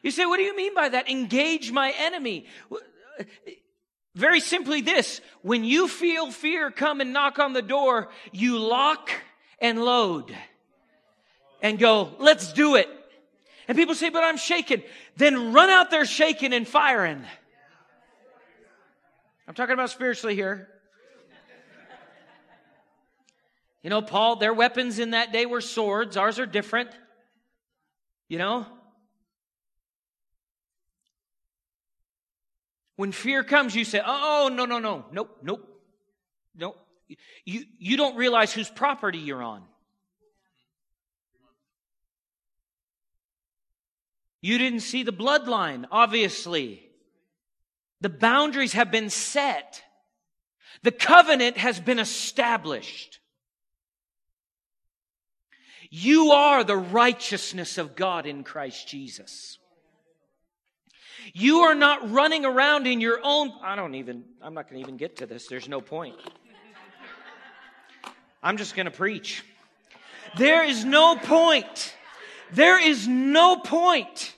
You 0.03 0.11
say, 0.11 0.25
what 0.25 0.37
do 0.37 0.43
you 0.43 0.55
mean 0.55 0.75
by 0.75 0.89
that? 0.89 1.09
Engage 1.09 1.71
my 1.71 1.93
enemy. 1.97 2.45
Very 4.15 4.39
simply 4.39 4.81
this, 4.81 5.19
when 5.41 5.65
you 5.65 5.89
feel 5.89 6.31
fear 6.31 6.71
come 6.71 7.01
and 7.01 7.11
knock 7.11 7.37
on 7.37 7.51
the 7.51 7.61
door, 7.61 8.09
you 8.31 8.57
lock 8.57 9.11
and 9.59 9.83
load 9.83 10.33
and 11.61 11.77
go, 11.77 12.11
let's 12.19 12.53
do 12.53 12.75
it. 12.75 12.87
And 13.67 13.77
people 13.77 13.93
say, 13.93 14.09
but 14.09 14.23
I'm 14.23 14.37
shaken. 14.37 14.83
Then 15.17 15.51
run 15.51 15.69
out 15.69 15.91
there 15.91 16.05
shaking 16.05 16.53
and 16.53 16.65
firing. 16.65 17.23
I'm 19.47 19.53
talking 19.53 19.73
about 19.73 19.89
spiritually 19.89 20.35
here. 20.35 20.69
You 23.83 23.89
know, 23.89 24.01
Paul, 24.01 24.37
their 24.37 24.53
weapons 24.53 24.97
in 24.97 25.11
that 25.11 25.33
day 25.33 25.45
were 25.45 25.61
swords. 25.61 26.17
Ours 26.17 26.39
are 26.39 26.45
different. 26.45 26.89
You 28.29 28.37
know? 28.37 28.65
When 32.95 33.11
fear 33.11 33.43
comes, 33.43 33.75
you 33.75 33.83
say, 33.83 34.01
oh, 34.05 34.49
no, 34.51 34.65
no, 34.65 34.79
no, 34.79 35.05
nope, 35.11 35.37
nope, 35.43 35.81
nope. 36.55 36.79
You, 37.45 37.65
you 37.77 37.97
don't 37.97 38.15
realize 38.15 38.53
whose 38.53 38.69
property 38.69 39.19
you're 39.19 39.43
on. 39.43 39.61
You 44.41 44.57
didn't 44.57 44.81
see 44.81 45.03
the 45.03 45.13
bloodline, 45.13 45.85
obviously. 45.91 46.83
The 48.01 48.09
boundaries 48.09 48.73
have 48.73 48.91
been 48.91 49.09
set. 49.09 49.81
The 50.83 50.91
covenant 50.91 51.57
has 51.57 51.79
been 51.79 51.99
established. 51.99 53.19
You 55.89 56.31
are 56.31 56.63
the 56.63 56.77
righteousness 56.77 57.77
of 57.77 57.95
God 57.95 58.25
in 58.25 58.43
Christ 58.43 58.87
Jesus. 58.87 59.57
You 61.33 61.59
are 61.59 61.75
not 61.75 62.11
running 62.11 62.45
around 62.45 62.87
in 62.87 63.01
your 63.01 63.19
own. 63.23 63.53
I 63.61 63.75
don't 63.75 63.95
even, 63.95 64.23
I'm 64.41 64.53
not 64.53 64.69
going 64.69 64.81
to 64.81 64.87
even 64.87 64.97
get 64.97 65.17
to 65.17 65.25
this. 65.25 65.47
There's 65.47 65.67
no 65.67 65.81
point. 65.81 66.15
I'm 68.43 68.57
just 68.57 68.75
going 68.75 68.85
to 68.85 68.91
preach. 68.91 69.43
There 70.37 70.63
is 70.63 70.85
no 70.85 71.15
point. 71.15 71.95
There 72.51 72.79
is 72.79 73.07
no 73.07 73.57
point 73.57 74.34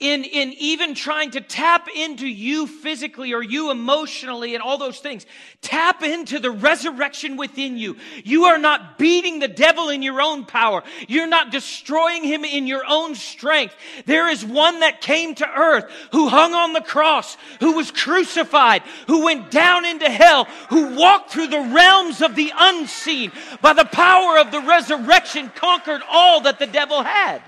in, 0.00 0.24
in 0.24 0.54
even 0.54 0.94
trying 0.94 1.30
to 1.32 1.42
tap 1.42 1.86
into 1.94 2.26
you 2.26 2.66
physically 2.66 3.34
or 3.34 3.42
you 3.42 3.70
emotionally 3.70 4.54
and 4.54 4.62
all 4.62 4.78
those 4.78 4.98
things. 4.98 5.26
Tap 5.60 6.02
into 6.02 6.38
the 6.38 6.50
resurrection 6.50 7.36
within 7.36 7.76
you. 7.76 7.98
You 8.24 8.44
are 8.44 8.58
not 8.58 8.96
beating 8.96 9.40
the 9.40 9.48
devil 9.48 9.90
in 9.90 10.02
your 10.02 10.22
own 10.22 10.46
power. 10.46 10.82
You're 11.06 11.26
not 11.26 11.52
destroying 11.52 12.24
him 12.24 12.46
in 12.46 12.66
your 12.66 12.82
own 12.88 13.14
strength. 13.14 13.74
There 14.06 14.28
is 14.28 14.42
one 14.42 14.80
that 14.80 15.02
came 15.02 15.34
to 15.34 15.46
earth 15.46 15.92
who 16.12 16.28
hung 16.28 16.54
on 16.54 16.72
the 16.72 16.80
cross, 16.80 17.36
who 17.60 17.72
was 17.72 17.90
crucified, 17.90 18.82
who 19.06 19.24
went 19.24 19.50
down 19.50 19.84
into 19.84 20.08
hell, 20.08 20.46
who 20.70 20.96
walked 20.96 21.30
through 21.30 21.48
the 21.48 21.70
realms 21.74 22.22
of 22.22 22.36
the 22.36 22.50
unseen 22.56 23.32
by 23.60 23.74
the 23.74 23.84
power 23.84 24.38
of 24.38 24.50
the 24.50 24.60
resurrection 24.60 25.50
conquered 25.54 26.00
all 26.08 26.40
that 26.40 26.58
the 26.58 26.66
devil 26.66 27.02
had. 27.02 27.42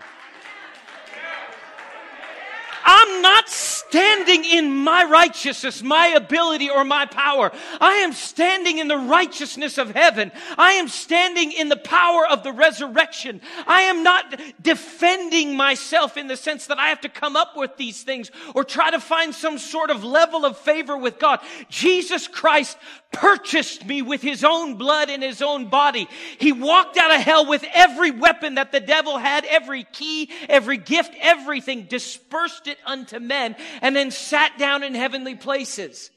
I'm 2.85 3.23
not 3.23 3.49
standing 3.49 4.45
in 4.45 4.71
my 4.75 5.05
righteousness, 5.05 5.83
my 5.83 6.09
ability, 6.09 6.71
or 6.71 6.85
my 6.85 7.07
power. 7.07 7.53
I 7.81 7.95
am 7.97 8.13
standing 8.13 8.79
in 8.79 8.89
the 8.89 8.97
righteousness 8.97 9.79
of 9.79 9.91
heaven. 9.91 10.33
I 10.57 10.73
am 10.73 10.89
standing 10.89 11.53
in 11.53 11.69
the 11.69 11.77
power 11.77 12.27
of 12.27 12.43
the 12.43 12.53
resurrection. 12.53 13.41
I 13.67 13.83
am 13.83 14.03
not 14.03 14.41
defending 14.61 15.57
myself 15.57 16.17
in 16.17 16.27
the 16.27 16.37
sense 16.37 16.67
that 16.67 16.79
I 16.79 16.89
have 16.89 17.03
to 17.03 17.09
come 17.09 17.37
up 17.37 17.57
with 17.57 17.77
these 17.77 18.03
things 18.03 18.31
or 18.55 18.65
try 18.65 18.91
to 18.91 19.01
find 19.01 19.35
some 19.35 19.59
sort 19.59 19.91
of 19.91 20.05
level 20.05 20.45
of 20.45 20.59
favor 20.59 20.97
with 20.97 21.19
God. 21.19 21.41
Jesus 21.69 22.29
Christ 22.29 22.77
purchased 23.13 23.87
me 23.87 24.01
with 24.01 24.23
his 24.23 24.43
own 24.43 24.77
blood 24.77 25.11
and 25.11 25.23
his 25.23 25.43
own 25.43 25.67
body. 25.67 26.09
He 26.39 26.53
walked 26.53 26.97
out 26.97 27.15
of 27.15 27.21
hell 27.21 27.47
with 27.47 27.65
every 27.75 28.11
weapon 28.11 28.55
that 28.55 28.73
the 28.73 28.81
devil 28.81 29.19
had, 29.19 29.45
every 29.45 29.85
key, 29.85 30.31
every 30.49 30.79
gift, 30.79 31.15
everything, 31.21 31.85
dispersed 31.85 32.69
it 32.73 32.79
unto 32.85 33.21
men, 33.21 33.55
and 33.81 33.95
then 33.95 34.11
sat 34.11 34.59
down 34.59 34.83
in 34.83 34.95
heavenly 34.95 35.37
places. 35.37 36.11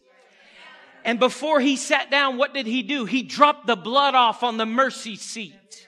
And 1.04 1.20
before 1.20 1.60
he 1.60 1.76
sat 1.76 2.10
down, 2.10 2.38
what 2.38 2.54
did 2.54 2.66
he 2.66 2.82
do? 2.82 3.06
He 3.06 3.22
dropped 3.22 3.68
the 3.68 3.76
blood 3.76 4.16
off 4.16 4.42
on 4.42 4.58
the 4.58 4.66
mercy 4.66 5.16
seat. 5.16 5.88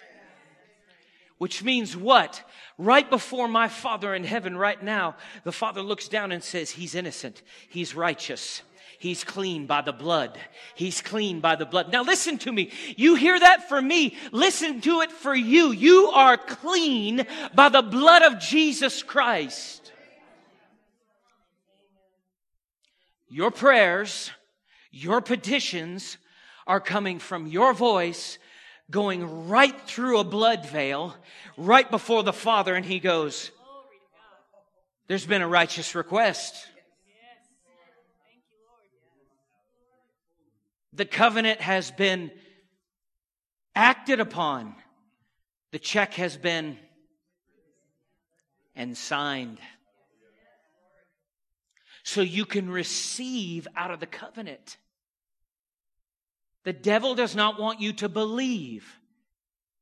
Which 1.39 1.63
means 1.63 1.97
what? 1.97 2.43
Right 2.77 3.09
before 3.09 3.47
my 3.47 3.67
Father 3.67 4.13
in 4.13 4.23
heaven 4.23 4.55
right 4.55 4.81
now, 4.81 5.15
the 5.43 5.51
Father 5.51 5.81
looks 5.81 6.07
down 6.07 6.31
and 6.31 6.43
says, 6.43 6.69
He's 6.69 6.93
innocent. 6.93 7.41
He's 7.67 7.95
righteous. 7.95 8.61
He's 8.99 9.23
clean 9.23 9.67
by 9.67 9.81
the 9.81 9.93
blood. 9.93 10.39
He's 10.73 11.01
clean 11.01 11.39
by 11.39 11.55
the 11.55 11.65
blood. 11.65 11.91
Now 11.91 12.03
listen 12.03 12.39
to 12.39 12.51
me. 12.51 12.71
You 12.95 13.13
hear 13.13 13.39
that 13.39 13.69
for 13.69 13.79
me. 13.79 14.17
Listen 14.31 14.81
to 14.81 15.01
it 15.01 15.11
for 15.11 15.35
you. 15.35 15.71
You 15.71 16.07
are 16.09 16.37
clean 16.37 17.25
by 17.53 17.69
the 17.69 17.83
blood 17.83 18.23
of 18.23 18.39
Jesus 18.39 19.03
Christ. 19.03 19.86
Your 23.29 23.51
prayers, 23.51 24.31
your 24.91 25.21
petitions 25.21 26.17
are 26.65 26.79
coming 26.79 27.19
from 27.19 27.47
your 27.47 27.73
voice 27.73 28.37
going 28.89 29.47
right 29.47 29.79
through 29.81 30.19
a 30.19 30.23
blood 30.23 30.65
veil 30.65 31.15
right 31.57 31.89
before 31.89 32.23
the 32.23 32.33
Father, 32.33 32.73
and 32.75 32.85
He 32.85 32.99
goes, 32.99 33.51
There's 35.07 35.25
been 35.25 35.41
a 35.41 35.47
righteous 35.47 35.95
request. 35.95 36.55
The 40.93 41.05
covenant 41.05 41.61
has 41.61 41.91
been 41.91 42.31
acted 43.75 44.19
upon. 44.19 44.73
The 45.71 45.79
check 45.79 46.13
has 46.15 46.37
been 46.37 46.77
and 48.75 48.97
signed. 48.97 49.59
So 52.07 52.21
you 52.21 52.45
can 52.45 52.69
receive 52.69 53.67
out 53.75 53.91
of 53.91 53.99
the 53.99 54.05
covenant. 54.05 54.77
The 56.63 56.71
devil 56.71 57.15
does 57.15 57.35
not 57.35 57.59
want 57.59 57.81
you 57.81 57.91
to 57.93 58.07
believe 58.07 58.97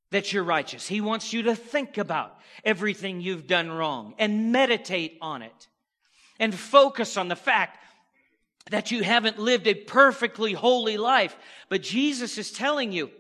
that 0.10 0.34
you're 0.34 0.44
righteous. 0.44 0.88
He 0.88 1.02
wants 1.02 1.34
you 1.34 1.44
to 1.44 1.56
think 1.56 2.00
about 2.00 2.36
everything 2.64 3.22
you've 3.22 3.46
done 3.46 3.70
wrong 3.70 4.16
and 4.18 4.52
meditate 4.52 5.20
on 5.22 5.44
it 5.44 5.68
and 6.40 6.56
focus 6.56 7.16
on 7.16 7.28
the 7.28 7.36
fact 7.36 7.78
that 8.72 8.90
you 8.90 9.04
haven't 9.04 9.38
lived 9.38 9.68
a 9.68 9.76
perfectly 9.76 10.54
holy 10.54 10.98
life. 10.98 11.38
But 11.70 11.84
Jesus 11.84 12.40
is 12.40 12.52
telling 12.52 12.92
you, 12.92 13.12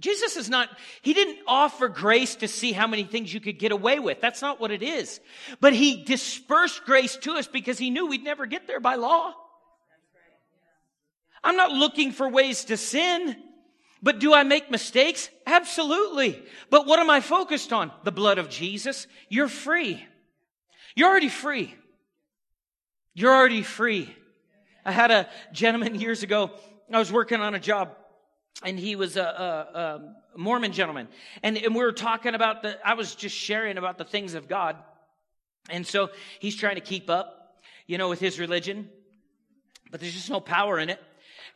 Jesus 0.00 0.36
is 0.36 0.48
not, 0.48 0.68
he 1.02 1.12
didn't 1.12 1.38
offer 1.46 1.88
grace 1.88 2.36
to 2.36 2.48
see 2.48 2.72
how 2.72 2.86
many 2.86 3.04
things 3.04 3.32
you 3.32 3.40
could 3.40 3.58
get 3.58 3.72
away 3.72 3.98
with. 3.98 4.20
That's 4.20 4.42
not 4.42 4.60
what 4.60 4.70
it 4.70 4.82
is. 4.82 5.20
But 5.60 5.72
he 5.72 6.04
dispersed 6.04 6.84
grace 6.84 7.16
to 7.18 7.32
us 7.32 7.46
because 7.46 7.78
he 7.78 7.90
knew 7.90 8.06
we'd 8.06 8.24
never 8.24 8.46
get 8.46 8.66
there 8.66 8.80
by 8.80 8.96
law. 8.96 9.34
I'm 11.42 11.56
not 11.56 11.72
looking 11.72 12.12
for 12.12 12.28
ways 12.28 12.64
to 12.66 12.76
sin. 12.76 13.36
But 14.02 14.20
do 14.20 14.32
I 14.32 14.44
make 14.44 14.70
mistakes? 14.70 15.28
Absolutely. 15.46 16.40
But 16.70 16.86
what 16.86 17.00
am 17.00 17.10
I 17.10 17.20
focused 17.20 17.72
on? 17.72 17.90
The 18.04 18.12
blood 18.12 18.38
of 18.38 18.48
Jesus. 18.48 19.06
You're 19.28 19.48
free. 19.48 20.04
You're 20.94 21.08
already 21.08 21.28
free. 21.28 21.74
You're 23.14 23.34
already 23.34 23.62
free. 23.62 24.14
I 24.84 24.92
had 24.92 25.10
a 25.10 25.28
gentleman 25.52 25.94
years 26.00 26.22
ago. 26.22 26.52
I 26.92 26.98
was 26.98 27.12
working 27.12 27.40
on 27.40 27.54
a 27.54 27.60
job 27.60 27.94
and 28.64 28.78
he 28.78 28.96
was 28.96 29.16
a, 29.16 29.22
a, 29.22 29.78
a 29.78 30.38
Mormon 30.38 30.72
gentleman. 30.72 31.08
And, 31.42 31.56
and 31.56 31.74
we 31.74 31.82
were 31.82 31.92
talking 31.92 32.34
about 32.34 32.62
the, 32.62 32.78
I 32.86 32.94
was 32.94 33.14
just 33.14 33.36
sharing 33.36 33.78
about 33.78 33.98
the 33.98 34.04
things 34.04 34.34
of 34.34 34.48
God. 34.48 34.76
And 35.70 35.86
so 35.86 36.10
he's 36.40 36.56
trying 36.56 36.74
to 36.74 36.80
keep 36.80 37.08
up, 37.08 37.60
you 37.86 37.98
know, 37.98 38.08
with 38.08 38.20
his 38.20 38.40
religion, 38.40 38.88
but 39.90 40.00
there's 40.00 40.14
just 40.14 40.30
no 40.30 40.40
power 40.40 40.78
in 40.78 40.90
it. 40.90 41.00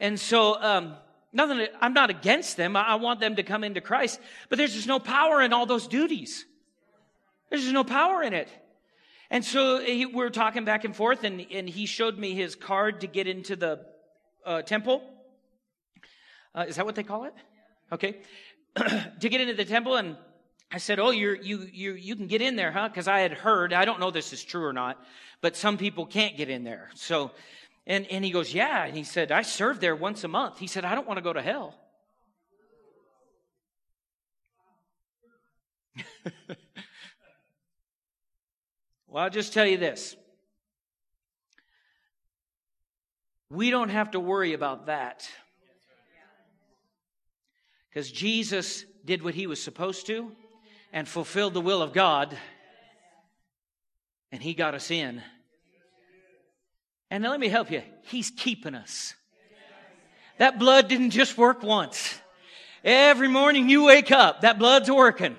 And 0.00 0.18
so, 0.18 0.60
um, 0.60 0.94
nothing, 1.32 1.66
I'm 1.80 1.94
not 1.94 2.10
against 2.10 2.56
them. 2.56 2.76
I, 2.76 2.96
want 2.96 3.20
them 3.20 3.36
to 3.36 3.42
come 3.42 3.64
into 3.64 3.80
Christ, 3.80 4.20
but 4.48 4.58
there's 4.58 4.74
just 4.74 4.88
no 4.88 4.98
power 4.98 5.40
in 5.42 5.52
all 5.52 5.66
those 5.66 5.88
duties. 5.88 6.44
There's 7.50 7.62
just 7.62 7.74
no 7.74 7.84
power 7.84 8.22
in 8.22 8.32
it. 8.32 8.48
And 9.30 9.44
so 9.44 9.80
he, 9.80 10.06
we 10.06 10.14
were 10.14 10.30
talking 10.30 10.64
back 10.64 10.84
and 10.84 10.94
forth, 10.94 11.24
and, 11.24 11.44
and 11.50 11.68
he 11.68 11.86
showed 11.86 12.18
me 12.18 12.34
his 12.34 12.54
card 12.54 13.00
to 13.00 13.06
get 13.06 13.26
into 13.26 13.56
the 13.56 13.84
uh, 14.44 14.62
temple. 14.62 15.02
Uh, 16.54 16.64
is 16.68 16.76
that 16.76 16.86
what 16.86 16.94
they 16.94 17.02
call 17.02 17.24
it? 17.24 17.34
Okay. 17.90 18.18
to 18.76 19.28
get 19.28 19.40
into 19.40 19.54
the 19.54 19.64
temple, 19.64 19.96
and 19.96 20.16
I 20.70 20.78
said, 20.78 20.98
"Oh, 20.98 21.10
you're, 21.10 21.34
you 21.34 21.68
you 21.72 21.92
you 21.94 22.16
can 22.16 22.26
get 22.26 22.40
in 22.40 22.56
there, 22.56 22.72
huh?" 22.72 22.88
Because 22.88 23.08
I 23.08 23.20
had 23.20 23.32
heard. 23.32 23.72
I 23.72 23.84
don't 23.84 24.00
know 24.00 24.10
this 24.10 24.32
is 24.32 24.42
true 24.42 24.64
or 24.64 24.72
not, 24.72 25.02
but 25.40 25.56
some 25.56 25.76
people 25.76 26.06
can't 26.06 26.36
get 26.36 26.48
in 26.48 26.64
there. 26.64 26.90
So 26.94 27.32
and, 27.86 28.06
and 28.08 28.24
he 28.24 28.30
goes, 28.30 28.54
Yeah. 28.54 28.84
And 28.84 28.96
he 28.96 29.04
said, 29.04 29.32
I 29.32 29.42
serve 29.42 29.80
there 29.80 29.96
once 29.96 30.24
a 30.24 30.28
month. 30.28 30.58
He 30.58 30.66
said, 30.66 30.84
I 30.84 30.94
don't 30.94 31.06
want 31.06 31.18
to 31.18 31.22
go 31.22 31.32
to 31.32 31.42
hell. 31.42 31.74
well, 39.08 39.24
I'll 39.24 39.30
just 39.30 39.52
tell 39.52 39.66
you 39.66 39.76
this. 39.78 40.16
We 43.50 43.70
don't 43.70 43.90
have 43.90 44.12
to 44.12 44.20
worry 44.20 44.54
about 44.54 44.86
that. 44.86 45.28
Because 47.92 48.10
Jesus 48.10 48.86
did 49.04 49.22
what 49.22 49.34
he 49.34 49.46
was 49.46 49.62
supposed 49.62 50.06
to 50.06 50.32
and 50.92 51.06
fulfilled 51.06 51.52
the 51.52 51.60
will 51.60 51.82
of 51.82 51.92
God, 51.92 52.36
and 54.30 54.42
he 54.42 54.54
got 54.54 54.74
us 54.74 54.90
in. 54.90 55.22
And 57.10 57.22
now 57.22 57.30
let 57.30 57.40
me 57.40 57.48
help 57.48 57.70
you. 57.70 57.82
He's 58.04 58.30
keeping 58.30 58.74
us. 58.74 59.14
That 60.38 60.58
blood 60.58 60.88
didn't 60.88 61.10
just 61.10 61.36
work 61.36 61.62
once. 61.62 62.18
Every 62.82 63.28
morning 63.28 63.68
you 63.68 63.84
wake 63.84 64.10
up, 64.10 64.40
that 64.40 64.58
blood's 64.58 64.90
working. 64.90 65.36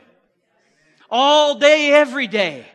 All 1.10 1.56
day, 1.56 1.92
every 1.92 2.28
day. 2.28 2.68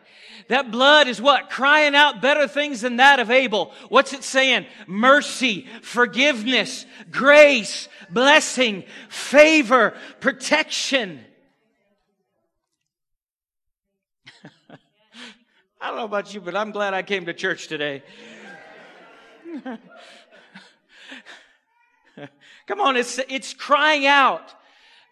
That 0.48 0.70
blood 0.70 1.08
is 1.08 1.20
what? 1.20 1.50
Crying 1.50 1.94
out 1.94 2.22
better 2.22 2.48
things 2.48 2.80
than 2.80 2.96
that 2.96 3.20
of 3.20 3.30
Abel. 3.30 3.72
What's 3.90 4.14
it 4.14 4.24
saying? 4.24 4.66
Mercy, 4.86 5.66
forgiveness, 5.82 6.86
grace, 7.10 7.88
blessing, 8.10 8.84
favor, 9.10 9.94
protection. 10.20 11.20
I 15.80 15.88
don't 15.88 15.96
know 15.96 16.04
about 16.04 16.32
you, 16.32 16.40
but 16.40 16.56
I'm 16.56 16.70
glad 16.70 16.94
I 16.94 17.02
came 17.02 17.26
to 17.26 17.34
church 17.34 17.68
today. 17.68 18.02
Come 22.66 22.80
on, 22.80 22.96
it's, 22.96 23.18
it's 23.28 23.52
crying 23.52 24.06
out. 24.06 24.54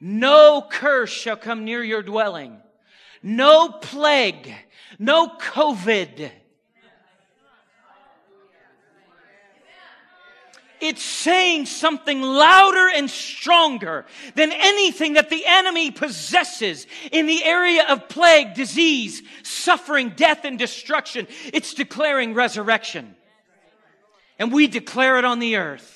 No 0.00 0.64
curse 0.68 1.10
shall 1.10 1.36
come 1.36 1.64
near 1.64 1.82
your 1.82 2.02
dwelling. 2.02 2.60
No 3.22 3.68
plague. 3.68 4.54
No 4.98 5.28
COVID. 5.28 6.30
It's 10.78 11.02
saying 11.02 11.66
something 11.66 12.20
louder 12.20 12.90
and 12.94 13.08
stronger 13.08 14.04
than 14.34 14.52
anything 14.52 15.14
that 15.14 15.30
the 15.30 15.42
enemy 15.46 15.90
possesses 15.90 16.86
in 17.10 17.26
the 17.26 17.42
area 17.42 17.86
of 17.88 18.08
plague, 18.08 18.54
disease, 18.54 19.22
suffering, 19.42 20.10
death, 20.10 20.44
and 20.44 20.58
destruction. 20.58 21.28
It's 21.52 21.72
declaring 21.72 22.34
resurrection 22.34 23.16
and 24.38 24.52
we 24.52 24.66
declare 24.66 25.18
it 25.18 25.24
on 25.24 25.38
the 25.38 25.56
earth. 25.56 25.95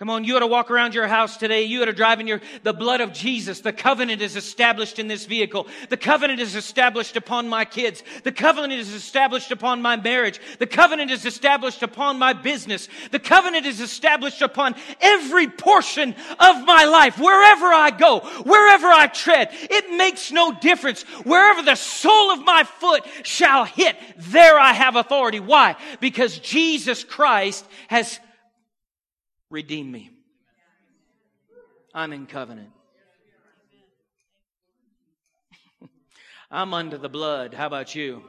Come 0.00 0.08
on, 0.08 0.24
you 0.24 0.34
ought 0.34 0.40
to 0.40 0.46
walk 0.46 0.70
around 0.70 0.94
your 0.94 1.06
house 1.06 1.36
today. 1.36 1.64
You 1.64 1.82
ought 1.82 1.84
to 1.84 1.92
drive 1.92 2.20
in 2.20 2.26
your, 2.26 2.40
the 2.62 2.72
blood 2.72 3.02
of 3.02 3.12
Jesus. 3.12 3.60
The 3.60 3.70
covenant 3.70 4.22
is 4.22 4.34
established 4.34 4.98
in 4.98 5.08
this 5.08 5.26
vehicle. 5.26 5.66
The 5.90 5.98
covenant 5.98 6.40
is 6.40 6.56
established 6.56 7.16
upon 7.16 7.50
my 7.50 7.66
kids. 7.66 8.02
The 8.24 8.32
covenant 8.32 8.72
is 8.80 8.94
established 8.94 9.50
upon 9.50 9.82
my 9.82 9.96
marriage. 9.96 10.40
The 10.58 10.66
covenant 10.66 11.10
is 11.10 11.26
established 11.26 11.82
upon 11.82 12.18
my 12.18 12.32
business. 12.32 12.88
The 13.10 13.18
covenant 13.18 13.66
is 13.66 13.82
established 13.82 14.40
upon 14.40 14.74
every 15.02 15.48
portion 15.48 16.14
of 16.38 16.64
my 16.64 16.86
life. 16.86 17.18
Wherever 17.18 17.66
I 17.66 17.90
go, 17.90 18.20
wherever 18.20 18.86
I 18.86 19.06
tread, 19.06 19.50
it 19.52 19.98
makes 19.98 20.32
no 20.32 20.50
difference. 20.50 21.02
Wherever 21.24 21.60
the 21.60 21.74
sole 21.74 22.30
of 22.30 22.42
my 22.42 22.64
foot 22.64 23.04
shall 23.22 23.66
hit, 23.66 23.96
there 24.16 24.58
I 24.58 24.72
have 24.72 24.96
authority. 24.96 25.40
Why? 25.40 25.76
Because 26.00 26.38
Jesus 26.38 27.04
Christ 27.04 27.66
has 27.88 28.18
redeem 29.50 29.90
me. 29.90 30.10
I'm 31.92 32.12
in 32.12 32.26
covenant. 32.26 32.70
I'm 36.50 36.72
under 36.72 36.96
the 36.96 37.08
blood. 37.08 37.52
How 37.52 37.66
about 37.66 37.94
you? 37.94 38.22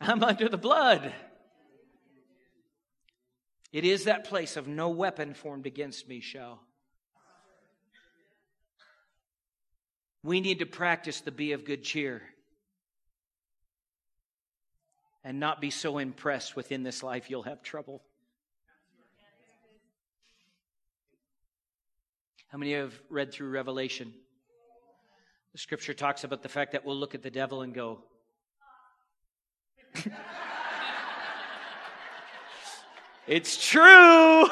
I'm 0.00 0.22
under 0.22 0.48
the 0.48 0.58
blood. 0.58 1.12
It 3.72 3.84
is 3.84 4.04
that 4.04 4.24
place 4.24 4.56
of 4.56 4.66
no 4.66 4.88
weapon 4.88 5.34
formed 5.34 5.66
against 5.66 6.08
me 6.08 6.20
shall. 6.20 6.60
We 10.24 10.40
need 10.40 10.58
to 10.58 10.66
practice 10.66 11.20
the 11.20 11.30
be 11.30 11.52
of 11.52 11.64
good 11.64 11.84
cheer 11.84 12.22
and 15.22 15.38
not 15.38 15.60
be 15.60 15.70
so 15.70 15.98
impressed 15.98 16.56
within 16.56 16.82
this 16.82 17.02
life 17.02 17.30
you'll 17.30 17.42
have 17.42 17.62
trouble. 17.62 18.02
How 22.48 22.56
many 22.56 22.72
of 22.72 22.78
you 22.78 22.82
have 22.84 23.00
read 23.10 23.30
through 23.32 23.50
Revelation? 23.50 24.14
The 25.52 25.58
scripture 25.58 25.92
talks 25.92 26.24
about 26.24 26.42
the 26.42 26.48
fact 26.48 26.72
that 26.72 26.82
we'll 26.84 26.96
look 26.96 27.14
at 27.14 27.22
the 27.22 27.30
devil 27.30 27.60
and 27.60 27.74
go, 27.74 28.00
It's 33.26 33.68
true. 33.68 34.46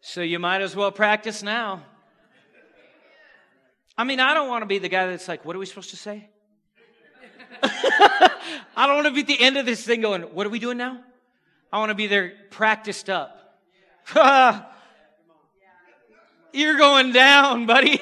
so 0.00 0.20
you 0.22 0.40
might 0.40 0.60
as 0.62 0.74
well 0.74 0.90
practice 0.90 1.44
now. 1.44 1.84
I 3.96 4.04
mean, 4.04 4.20
I 4.20 4.34
don't 4.34 4.48
want 4.48 4.62
to 4.62 4.66
be 4.66 4.78
the 4.78 4.88
guy 4.88 5.06
that's 5.06 5.28
like, 5.28 5.44
what 5.44 5.54
are 5.54 5.58
we 5.58 5.66
supposed 5.66 5.90
to 5.90 5.96
say? 5.96 6.28
I 7.62 8.86
don't 8.86 8.96
want 8.96 9.06
to 9.06 9.12
be 9.12 9.20
at 9.20 9.26
the 9.26 9.40
end 9.40 9.56
of 9.56 9.66
this 9.66 9.84
thing 9.84 10.00
going, 10.00 10.22
what 10.22 10.46
are 10.46 10.50
we 10.50 10.58
doing 10.58 10.78
now? 10.78 11.00
I 11.72 11.78
want 11.78 11.90
to 11.90 11.94
be 11.94 12.06
there 12.06 12.32
practiced 12.50 13.08
up. 13.08 13.60
You're 16.52 16.76
going 16.76 17.12
down, 17.12 17.66
buddy. 17.66 18.00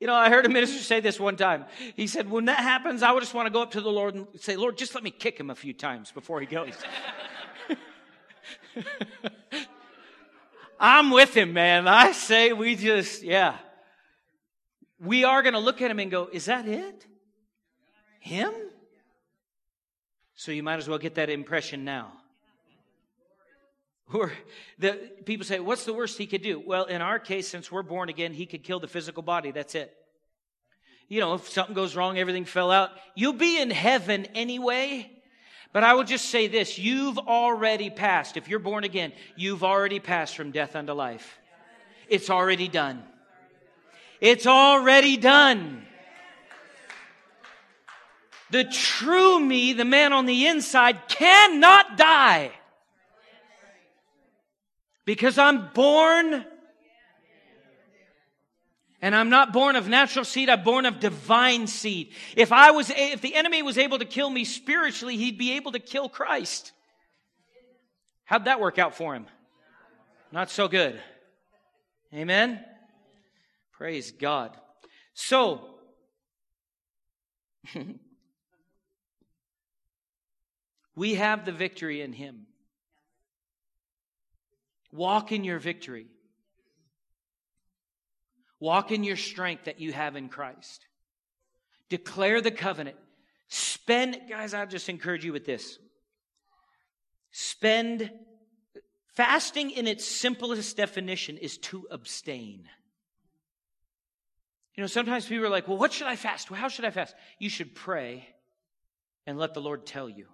You 0.00 0.06
know, 0.06 0.14
I 0.14 0.28
heard 0.28 0.46
a 0.46 0.48
minister 0.48 0.78
say 0.82 1.00
this 1.00 1.18
one 1.18 1.36
time. 1.36 1.64
He 1.96 2.06
said, 2.06 2.30
When 2.30 2.44
that 2.44 2.60
happens, 2.60 3.02
I 3.02 3.10
would 3.10 3.20
just 3.20 3.34
want 3.34 3.46
to 3.46 3.50
go 3.50 3.62
up 3.62 3.72
to 3.72 3.80
the 3.80 3.90
Lord 3.90 4.14
and 4.14 4.28
say, 4.36 4.54
Lord, 4.56 4.78
just 4.78 4.94
let 4.94 5.02
me 5.02 5.10
kick 5.10 5.38
him 5.38 5.50
a 5.50 5.54
few 5.54 5.72
times 5.72 6.12
before 6.12 6.40
he 6.40 6.46
goes. 6.46 6.74
I'm 10.80 11.10
with 11.10 11.36
him, 11.36 11.52
man. 11.52 11.88
I 11.88 12.12
say 12.12 12.52
we 12.52 12.76
just, 12.76 13.24
yeah. 13.24 13.56
We 15.00 15.24
are 15.24 15.42
going 15.42 15.54
to 15.54 15.60
look 15.60 15.80
at 15.82 15.90
him 15.90 15.98
and 15.98 16.10
go, 16.10 16.28
Is 16.32 16.46
that 16.46 16.66
it? 16.66 17.06
Him? 18.20 18.52
So 20.34 20.52
you 20.52 20.62
might 20.62 20.76
as 20.76 20.88
well 20.88 20.98
get 20.98 21.16
that 21.16 21.30
impression 21.30 21.84
now. 21.84 22.12
Or 24.14 24.32
the 24.78 24.92
people 25.26 25.44
say, 25.44 25.60
what's 25.60 25.84
the 25.84 25.92
worst 25.92 26.16
he 26.16 26.26
could 26.26 26.40
do? 26.40 26.62
Well, 26.64 26.84
in 26.84 27.02
our 27.02 27.18
case, 27.18 27.46
since 27.46 27.70
we're 27.70 27.82
born 27.82 28.08
again, 28.08 28.32
he 28.32 28.46
could 28.46 28.64
kill 28.64 28.80
the 28.80 28.88
physical 28.88 29.22
body. 29.22 29.50
That's 29.50 29.74
it. 29.74 29.94
You 31.08 31.20
know, 31.20 31.34
if 31.34 31.48
something 31.48 31.74
goes 31.74 31.94
wrong, 31.94 32.18
everything 32.18 32.46
fell 32.46 32.70
out, 32.70 32.90
you'll 33.14 33.34
be 33.34 33.60
in 33.60 33.70
heaven 33.70 34.26
anyway. 34.34 35.10
But 35.74 35.84
I 35.84 35.92
will 35.92 36.04
just 36.04 36.30
say 36.30 36.48
this 36.48 36.78
you've 36.78 37.18
already 37.18 37.90
passed. 37.90 38.38
If 38.38 38.48
you're 38.48 38.58
born 38.58 38.84
again, 38.84 39.12
you've 39.36 39.62
already 39.62 40.00
passed 40.00 40.36
from 40.36 40.52
death 40.52 40.74
unto 40.74 40.92
life. 40.92 41.38
It's 42.08 42.30
already 42.30 42.68
done. 42.68 43.02
It's 44.20 44.46
already 44.46 45.16
done. 45.16 45.84
The 48.50 48.64
true 48.64 49.38
me, 49.38 49.74
the 49.74 49.84
man 49.84 50.12
on 50.12 50.26
the 50.26 50.46
inside, 50.46 51.08
cannot 51.08 51.96
die. 51.96 52.50
Because 55.04 55.38
I'm 55.38 55.68
born 55.72 56.44
and 59.00 59.14
I'm 59.14 59.30
not 59.30 59.52
born 59.52 59.76
of 59.76 59.88
natural 59.88 60.24
seed, 60.24 60.48
I'm 60.48 60.64
born 60.64 60.84
of 60.84 60.98
divine 60.98 61.66
seed. 61.68 62.12
If 62.36 62.50
I 62.50 62.72
was, 62.72 62.90
if 62.90 63.20
the 63.20 63.34
enemy 63.36 63.62
was 63.62 63.78
able 63.78 64.00
to 64.00 64.04
kill 64.04 64.28
me 64.28 64.44
spiritually, 64.44 65.16
he'd 65.16 65.38
be 65.38 65.52
able 65.52 65.72
to 65.72 65.78
kill 65.78 66.08
Christ. 66.08 66.72
How'd 68.24 68.46
that 68.46 68.60
work 68.60 68.78
out 68.78 68.96
for 68.96 69.14
him? 69.14 69.26
Not 70.32 70.50
so 70.50 70.68
good. 70.68 71.00
Amen? 72.12 72.64
Praise 73.78 74.10
God. 74.10 74.56
So, 75.14 75.60
we 80.96 81.14
have 81.14 81.44
the 81.44 81.52
victory 81.52 82.02
in 82.02 82.12
him. 82.12 82.46
Walk 84.90 85.30
in 85.30 85.44
your 85.44 85.60
victory. 85.60 86.08
Walk 88.58 88.90
in 88.90 89.04
your 89.04 89.16
strength 89.16 89.66
that 89.66 89.78
you 89.80 89.92
have 89.92 90.16
in 90.16 90.28
Christ. 90.28 90.84
Declare 91.88 92.40
the 92.40 92.50
covenant. 92.50 92.96
Spend, 93.46 94.18
guys, 94.28 94.54
I'll 94.54 94.66
just 94.66 94.88
encourage 94.88 95.24
you 95.24 95.32
with 95.32 95.46
this. 95.46 95.78
Spend, 97.30 98.10
fasting 99.14 99.70
in 99.70 99.86
its 99.86 100.04
simplest 100.04 100.76
definition 100.76 101.36
is 101.36 101.58
to 101.58 101.86
abstain. 101.92 102.64
You 104.78 104.82
know, 104.82 104.86
sometimes 104.86 105.26
people 105.26 105.44
are 105.44 105.48
like, 105.48 105.66
well, 105.66 105.76
what 105.76 105.92
should 105.92 106.06
I 106.06 106.14
fast? 106.14 106.50
How 106.50 106.68
should 106.68 106.84
I 106.84 106.92
fast? 106.92 107.16
You 107.40 107.48
should 107.48 107.74
pray 107.74 108.28
and 109.26 109.36
let 109.36 109.52
the 109.52 109.60
Lord 109.60 109.84
tell 109.84 110.08
you. 110.08 110.26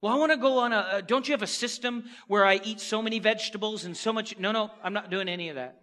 Well, 0.00 0.12
I 0.12 0.16
want 0.16 0.32
to 0.32 0.36
go 0.36 0.58
on 0.58 0.72
a, 0.72 1.00
don't 1.00 1.28
you 1.28 1.30
have 1.30 1.42
a 1.42 1.46
system 1.46 2.06
where 2.26 2.44
I 2.44 2.56
eat 2.64 2.80
so 2.80 3.00
many 3.00 3.20
vegetables 3.20 3.84
and 3.84 3.96
so 3.96 4.12
much? 4.12 4.36
No, 4.36 4.50
no, 4.50 4.68
I'm 4.82 4.94
not 4.94 5.12
doing 5.12 5.28
any 5.28 5.48
of 5.48 5.54
that. 5.54 5.80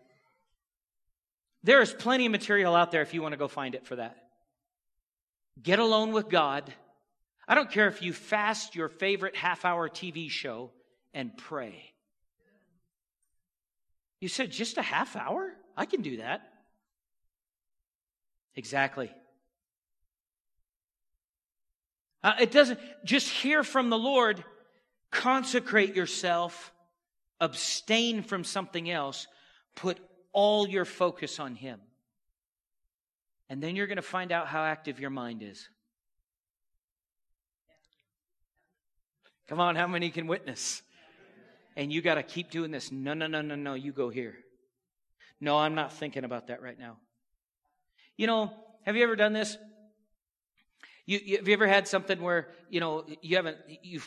There 1.63 1.81
is 1.81 1.93
plenty 1.93 2.25
of 2.25 2.33
material 2.33 2.75
out 2.75 2.91
there 2.91 3.01
if 3.01 3.13
you 3.13 3.21
want 3.21 3.31
to 3.31 3.37
go 3.37 3.47
find 3.47 3.75
it 3.75 3.85
for 3.85 3.95
that. 3.95 4.17
Get 5.63 5.79
alone 5.79 6.11
with 6.11 6.27
God. 6.27 6.73
I 7.47 7.55
don't 7.55 7.71
care 7.71 7.87
if 7.87 8.01
you 8.01 8.11
fast 8.11 8.75
your 8.75 8.89
favorite 8.89 9.37
half 9.37 9.63
hour 9.63 9.87
TV 9.87 10.29
show 10.29 10.71
and 11.13 11.31
pray. 11.37 11.81
You 14.19 14.27
said 14.27 14.51
just 14.51 14.77
a 14.77 14.81
half 14.81 15.15
hour? 15.15 15.53
I 15.77 15.85
can 15.85 16.01
do 16.01 16.17
that. 16.17 16.41
Exactly. 18.55 19.11
Uh, 22.23 22.33
it 22.39 22.51
doesn't 22.51 22.79
just 23.05 23.29
hear 23.29 23.63
from 23.63 23.89
the 23.89 23.97
Lord, 23.97 24.43
consecrate 25.11 25.95
yourself, 25.95 26.73
abstain 27.39 28.23
from 28.23 28.43
something 28.43 28.89
else, 28.89 29.27
put 29.75 29.97
all 30.33 30.67
your 30.67 30.85
focus 30.85 31.39
on 31.39 31.55
Him. 31.55 31.79
And 33.49 33.63
then 33.63 33.75
you're 33.75 33.87
going 33.87 33.95
to 33.95 34.01
find 34.01 34.31
out 34.31 34.47
how 34.47 34.63
active 34.63 34.99
your 34.99 35.09
mind 35.09 35.41
is. 35.41 35.67
Come 39.47 39.59
on, 39.59 39.75
how 39.75 39.87
many 39.87 40.11
can 40.11 40.27
witness? 40.27 40.83
And 41.75 41.91
you 41.91 42.01
got 42.01 42.15
to 42.15 42.23
keep 42.23 42.51
doing 42.51 42.71
this. 42.71 42.91
No, 42.91 43.13
no, 43.13 43.25
no, 43.25 43.41
no, 43.41 43.55
no, 43.55 43.73
you 43.73 43.91
go 43.91 44.09
here. 44.09 44.35
No, 45.41 45.57
I'm 45.57 45.73
not 45.73 45.93
thinking 45.93 46.25
about 46.25 46.47
that 46.47 46.61
right 46.61 46.77
now. 46.77 46.97
You 48.19 48.27
know, 48.27 48.51
have 48.81 48.97
you 48.97 49.03
ever 49.03 49.15
done 49.15 49.31
this? 49.31 49.57
You, 51.05 51.21
you, 51.23 51.37
have 51.37 51.47
you 51.47 51.53
ever 51.53 51.67
had 51.67 51.87
something 51.87 52.21
where 52.21 52.49
you 52.69 52.81
know 52.81 53.05
you 53.21 53.37
haven't 53.37 53.55
you 53.81 54.01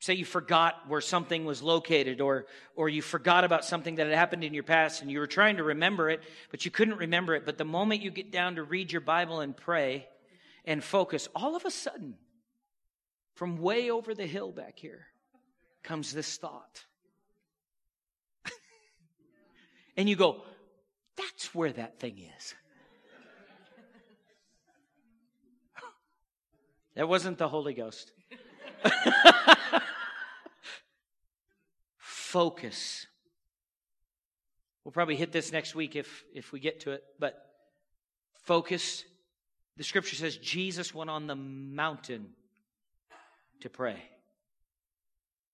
say 0.00 0.12
you 0.12 0.26
forgot 0.26 0.86
where 0.86 1.00
something 1.00 1.46
was 1.46 1.62
located 1.62 2.20
or 2.20 2.44
or 2.76 2.90
you 2.90 3.00
forgot 3.00 3.42
about 3.42 3.64
something 3.64 3.94
that 3.94 4.06
had 4.06 4.14
happened 4.14 4.44
in 4.44 4.52
your 4.52 4.64
past 4.64 5.00
and 5.00 5.10
you 5.10 5.18
were 5.18 5.26
trying 5.26 5.56
to 5.56 5.62
remember 5.62 6.10
it 6.10 6.22
but 6.50 6.66
you 6.66 6.70
couldn't 6.70 6.98
remember 6.98 7.34
it 7.34 7.46
but 7.46 7.56
the 7.56 7.64
moment 7.64 8.02
you 8.02 8.10
get 8.10 8.30
down 8.30 8.56
to 8.56 8.62
read 8.62 8.92
your 8.92 9.00
bible 9.00 9.40
and 9.40 9.56
pray 9.56 10.06
and 10.66 10.84
focus 10.84 11.26
all 11.34 11.56
of 11.56 11.64
a 11.64 11.70
sudden 11.70 12.16
from 13.34 13.56
way 13.56 13.90
over 13.90 14.14
the 14.14 14.26
hill 14.26 14.52
back 14.52 14.78
here 14.78 15.06
comes 15.82 16.12
this 16.12 16.36
thought 16.36 16.84
and 19.96 20.06
you 20.06 20.16
go 20.16 20.42
that's 21.16 21.54
where 21.54 21.72
that 21.72 21.98
thing 21.98 22.18
is 22.36 22.54
That 26.96 27.08
wasn't 27.08 27.38
the 27.38 27.48
Holy 27.48 27.74
Ghost. 27.74 28.12
Focus. 31.98 33.06
We'll 34.84 34.92
probably 34.92 35.16
hit 35.16 35.32
this 35.32 35.50
next 35.50 35.74
week 35.74 35.96
if, 35.96 36.24
if 36.34 36.52
we 36.52 36.60
get 36.60 36.80
to 36.80 36.92
it, 36.92 37.02
but 37.18 37.34
focus. 38.44 39.02
The 39.76 39.84
scripture 39.84 40.14
says 40.14 40.36
Jesus 40.36 40.94
went 40.94 41.10
on 41.10 41.26
the 41.26 41.34
mountain 41.34 42.28
to 43.60 43.70
pray. 43.70 44.02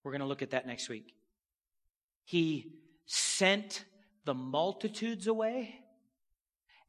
We're 0.02 0.12
going 0.12 0.20
to 0.20 0.26
look 0.26 0.42
at 0.42 0.50
that 0.50 0.66
next 0.66 0.88
week. 0.88 1.14
He 2.24 2.72
sent 3.06 3.84
the 4.24 4.34
multitudes 4.34 5.26
away, 5.26 5.74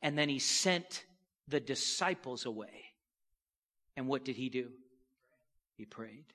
and 0.02 0.18
then 0.18 0.30
he 0.30 0.40
sent 0.40 1.06
the 1.48 1.60
disciples 1.60 2.46
away. 2.46 2.91
And 3.96 4.08
what 4.08 4.24
did 4.24 4.36
he 4.36 4.50
do? 4.50 4.70
He 5.78 5.86
prayed. 5.86 6.26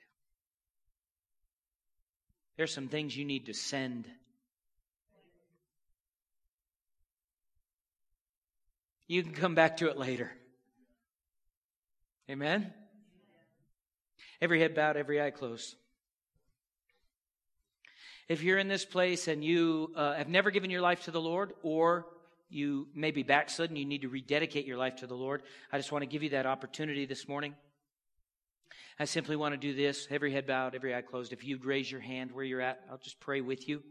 There's 2.57 2.73
some 2.73 2.88
things 2.88 3.16
you 3.16 3.25
need 3.25 3.47
to 3.47 3.55
send. 3.55 4.07
You 9.09 9.23
can 9.23 9.33
come 9.33 9.55
back 9.55 9.79
to 9.79 9.88
it 9.88 9.97
later. 9.97 10.33
Amen? 12.31 12.73
Every 14.40 14.61
head 14.61 14.75
bowed, 14.75 14.97
every 14.97 15.23
eye 15.23 15.31
closed. 15.31 15.75
If 18.29 18.42
you're 18.42 18.59
in 18.59 18.69
this 18.69 18.85
place 18.85 19.29
and 19.29 19.45
you 19.45 19.92
uh, 19.95 20.14
have 20.14 20.29
never 20.29 20.51
given 20.51 20.71
your 20.71 20.81
life 20.81 21.05
to 21.05 21.12
the 21.12 21.21
Lord, 21.21 21.53
or 21.62 22.07
you 22.49 22.89
may 22.95 23.11
be 23.11 23.23
backslidden, 23.23 23.77
you 23.77 23.85
need 23.85 24.03
to 24.03 24.09
rededicate 24.09 24.67
your 24.67 24.77
life 24.77 24.97
to 24.97 25.07
the 25.07 25.15
Lord, 25.15 25.43
I 25.73 25.79
just 25.79 25.93
want 25.93 26.03
to 26.03 26.07
give 26.07 26.23
you 26.23 26.31
that 26.31 26.47
opportunity 26.47 27.07
this 27.07 27.29
morning. 27.29 27.55
I 28.99 29.05
simply 29.05 29.37
want 29.37 29.53
to 29.53 29.59
do 29.59 29.75
this, 29.75 30.07
every 30.11 30.33
head 30.33 30.47
bowed, 30.47 30.75
every 30.75 30.95
eye 30.95 31.03
closed. 31.03 31.33
If 31.33 31.45
you'd 31.45 31.67
raise 31.67 31.91
your 31.91 32.01
hand 32.01 32.33
where 32.33 32.45
you're 32.45 32.63
at, 32.63 32.81
I'll 32.91 32.99
just 32.99 33.21
pray 33.21 33.43
with 33.43 33.69
you. 33.69 33.83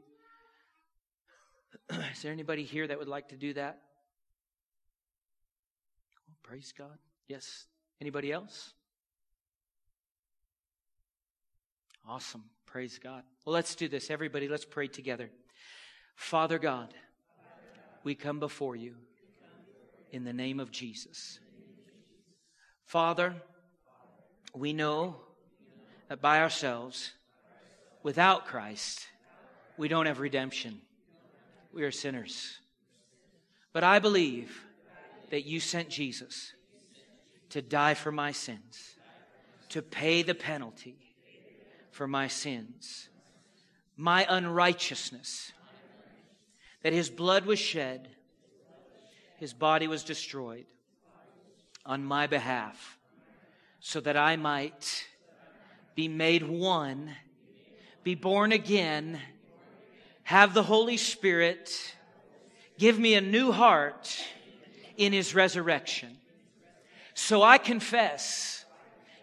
Is 2.12 2.22
there 2.24 2.32
anybody 2.32 2.64
here 2.64 2.88
that 2.88 2.98
would 2.98 3.08
like 3.08 3.30
to 3.30 3.36
do 3.36 3.54
that? 3.54 3.80
Oh, 6.30 6.34
praise 6.42 6.74
God. 6.76 6.98
Yes. 7.28 7.66
Anybody 8.02 8.32
else? 8.32 8.74
Awesome. 12.08 12.44
Praise 12.66 13.00
God. 13.02 13.24
Well, 13.46 13.54
let's 13.54 13.76
do 13.76 13.88
this. 13.88 14.10
Everybody, 14.10 14.48
let's 14.48 14.66
pray 14.66 14.88
together. 14.88 15.30
Father 16.16 16.60
God, 16.60 16.94
we 18.06 18.14
come 18.14 18.40
before 18.40 18.76
you 18.76 18.94
in 20.12 20.24
the 20.24 20.32
name 20.32 20.60
of 20.60 20.72
Jesus. 20.72 21.40
Father, 22.86 23.34
we 24.54 24.74
know 24.74 25.18
that 26.08 26.22
by 26.22 26.40
ourselves, 26.40 27.14
without 28.04 28.46
Christ, 28.46 29.08
we 29.76 29.88
don't 29.88 30.06
have 30.06 30.20
redemption. 30.20 30.80
We 31.74 31.84
are 31.84 31.92
sinners. 31.92 32.60
But 33.74 33.84
I 33.84 33.98
believe 33.98 34.66
that 35.32 35.46
you 35.46 35.60
sent 35.60 35.90
Jesus 35.90 36.54
to 37.50 37.62
die 37.64 37.96
for 37.96 38.12
my 38.12 38.32
sins, 38.32 38.98
to 39.70 39.82
pay 39.82 40.22
the 40.22 40.36
penalty 40.36 40.96
for 41.90 42.08
my 42.08 42.28
sins, 42.28 43.10
my 43.98 44.28
unrighteousness, 44.30 45.54
that 46.86 46.94
his 46.94 47.10
blood 47.10 47.48
was 47.48 47.58
shed, 47.58 48.08
his 49.38 49.54
body 49.54 49.88
was 49.88 50.04
destroyed 50.04 50.68
on 51.84 52.06
my 52.06 52.28
behalf, 52.28 53.00
so 53.80 54.00
that 54.00 54.16
I 54.16 54.36
might 54.36 55.08
be 55.96 56.08
made 56.08 56.48
one, 56.48 57.10
be 58.04 58.14
born 58.14 58.52
again, 58.52 59.20
have 60.26 60.54
the 60.54 60.62
Holy 60.62 60.98
Spirit, 60.98 61.96
give 62.78 63.00
me 63.00 63.16
a 63.16 63.22
new 63.22 63.52
heart 63.52 64.24
in 64.96 65.12
his 65.12 65.34
resurrection. 65.34 66.16
So 67.16 67.42
I 67.42 67.58
confess 67.58 68.64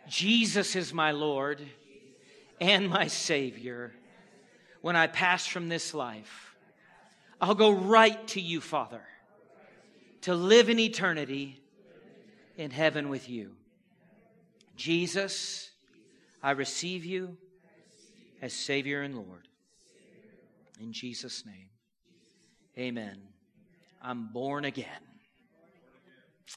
Jesus 0.09 0.75
is 0.75 0.93
my 0.93 1.13
Lord 1.13 1.63
and 2.61 2.89
my 2.89 3.07
Savior 3.07 3.93
when 4.81 4.97
I 4.97 5.07
pass 5.07 5.47
from 5.47 5.69
this 5.69 5.95
life. 5.95 6.52
I'll 7.43 7.57
go 7.57 7.73
right 7.73 8.25
to 8.29 8.41
you, 8.41 8.61
Father, 8.61 9.03
to 10.21 10.33
live 10.33 10.69
in 10.69 10.79
eternity 10.79 11.61
in 12.57 12.71
heaven 12.71 13.09
with 13.09 13.29
you. 13.29 13.57
Jesus, 14.77 15.73
I 16.41 16.53
receive 16.53 17.05
you 17.05 17.37
as 18.41 18.53
Savior 18.53 19.03
and 19.03 19.17
Lord. 19.17 19.49
In 20.81 20.93
Jesus' 20.93 21.45
name, 21.45 21.71
amen. 22.79 23.21
I'm 24.01 24.29
born 24.33 24.65
again. 24.65 24.87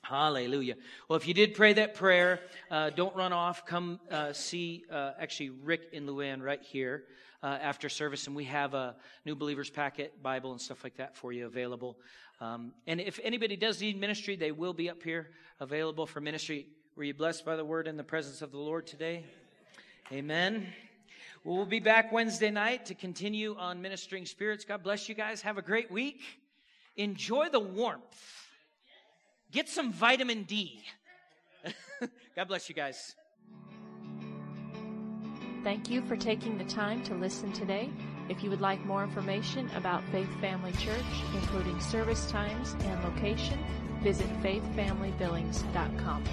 Hallelujah. 0.04 0.76
Well, 1.08 1.18
if 1.18 1.28
you 1.28 1.34
did 1.34 1.56
pray 1.56 1.74
that 1.74 1.96
prayer, 1.96 2.40
uh, 2.70 2.90
don't 2.92 3.16
run 3.16 3.34
off. 3.34 3.66
Come 3.66 4.00
uh, 4.12 4.34
see 4.34 4.84
uh, 4.92 5.14
actually 5.20 5.50
Rick 5.50 5.90
and 5.94 6.08
Luann 6.08 6.42
right 6.42 6.62
here 6.62 7.06
uh, 7.42 7.58
after 7.62 7.90
service, 7.90 8.28
and 8.28 8.36
we 8.36 8.46
have 8.46 8.74
a 8.74 8.96
new 9.26 9.36
believers 9.36 9.70
packet, 9.70 10.22
Bible, 10.22 10.52
and 10.52 10.62
stuff 10.62 10.84
like 10.84 10.98
that 10.98 11.16
for 11.16 11.32
you 11.32 11.46
available. 11.46 11.98
Um, 12.42 12.74
and 12.88 13.00
if 13.00 13.20
anybody 13.24 13.56
does 13.56 13.82
need 13.82 14.00
ministry, 14.00 14.36
they 14.36 14.52
will 14.52 14.74
be 14.74 14.90
up 14.90 15.02
here 15.02 15.30
available 15.60 16.06
for 16.06 16.22
ministry. 16.22 16.68
Were 16.96 17.04
you 17.04 17.14
blessed 17.14 17.46
by 17.46 17.56
the 17.56 17.66
word 17.66 17.88
in 17.88 17.98
the 17.98 18.04
presence 18.04 18.42
of 18.42 18.52
the 18.52 18.58
Lord 18.58 18.88
today? 18.88 19.24
Amen. 20.12 20.68
We'll 21.44 21.66
be 21.66 21.80
back 21.80 22.12
Wednesday 22.12 22.52
night 22.52 22.88
to 22.88 22.96
continue 22.96 23.56
on 23.58 23.82
ministering 23.82 24.26
spirits. 24.26 24.66
God 24.66 24.84
bless 24.84 25.08
you 25.08 25.16
guys. 25.16 25.42
Have 25.44 25.58
a 25.58 25.62
great 25.62 25.92
week. 25.92 26.22
Enjoy 26.96 27.50
the 27.50 27.60
warmth. 27.60 28.45
Get 29.56 29.70
some 29.70 29.94
vitamin 29.94 30.44
D. 30.44 30.84
God 32.36 32.50
bless 32.50 32.68
you 32.68 32.76
guys. 32.76 33.16
Thank 35.64 35.90
you 35.90 36.02
for 36.02 36.18
taking 36.18 36.58
the 36.58 36.66
time 36.66 37.02
to 37.06 37.16
listen 37.16 37.54
today. 37.54 37.90
If 38.28 38.44
you 38.44 38.50
would 38.50 38.60
like 38.60 38.86
more 38.86 39.02
information 39.02 39.70
about 39.74 40.04
Faith 40.12 40.28
Family 40.42 40.74
Church, 40.74 41.06
including 41.34 41.80
service 41.80 42.30
times 42.30 42.76
and 42.82 43.02
location, 43.06 43.58
visit 44.04 44.28
faithfamilybillings.com. 44.44 46.26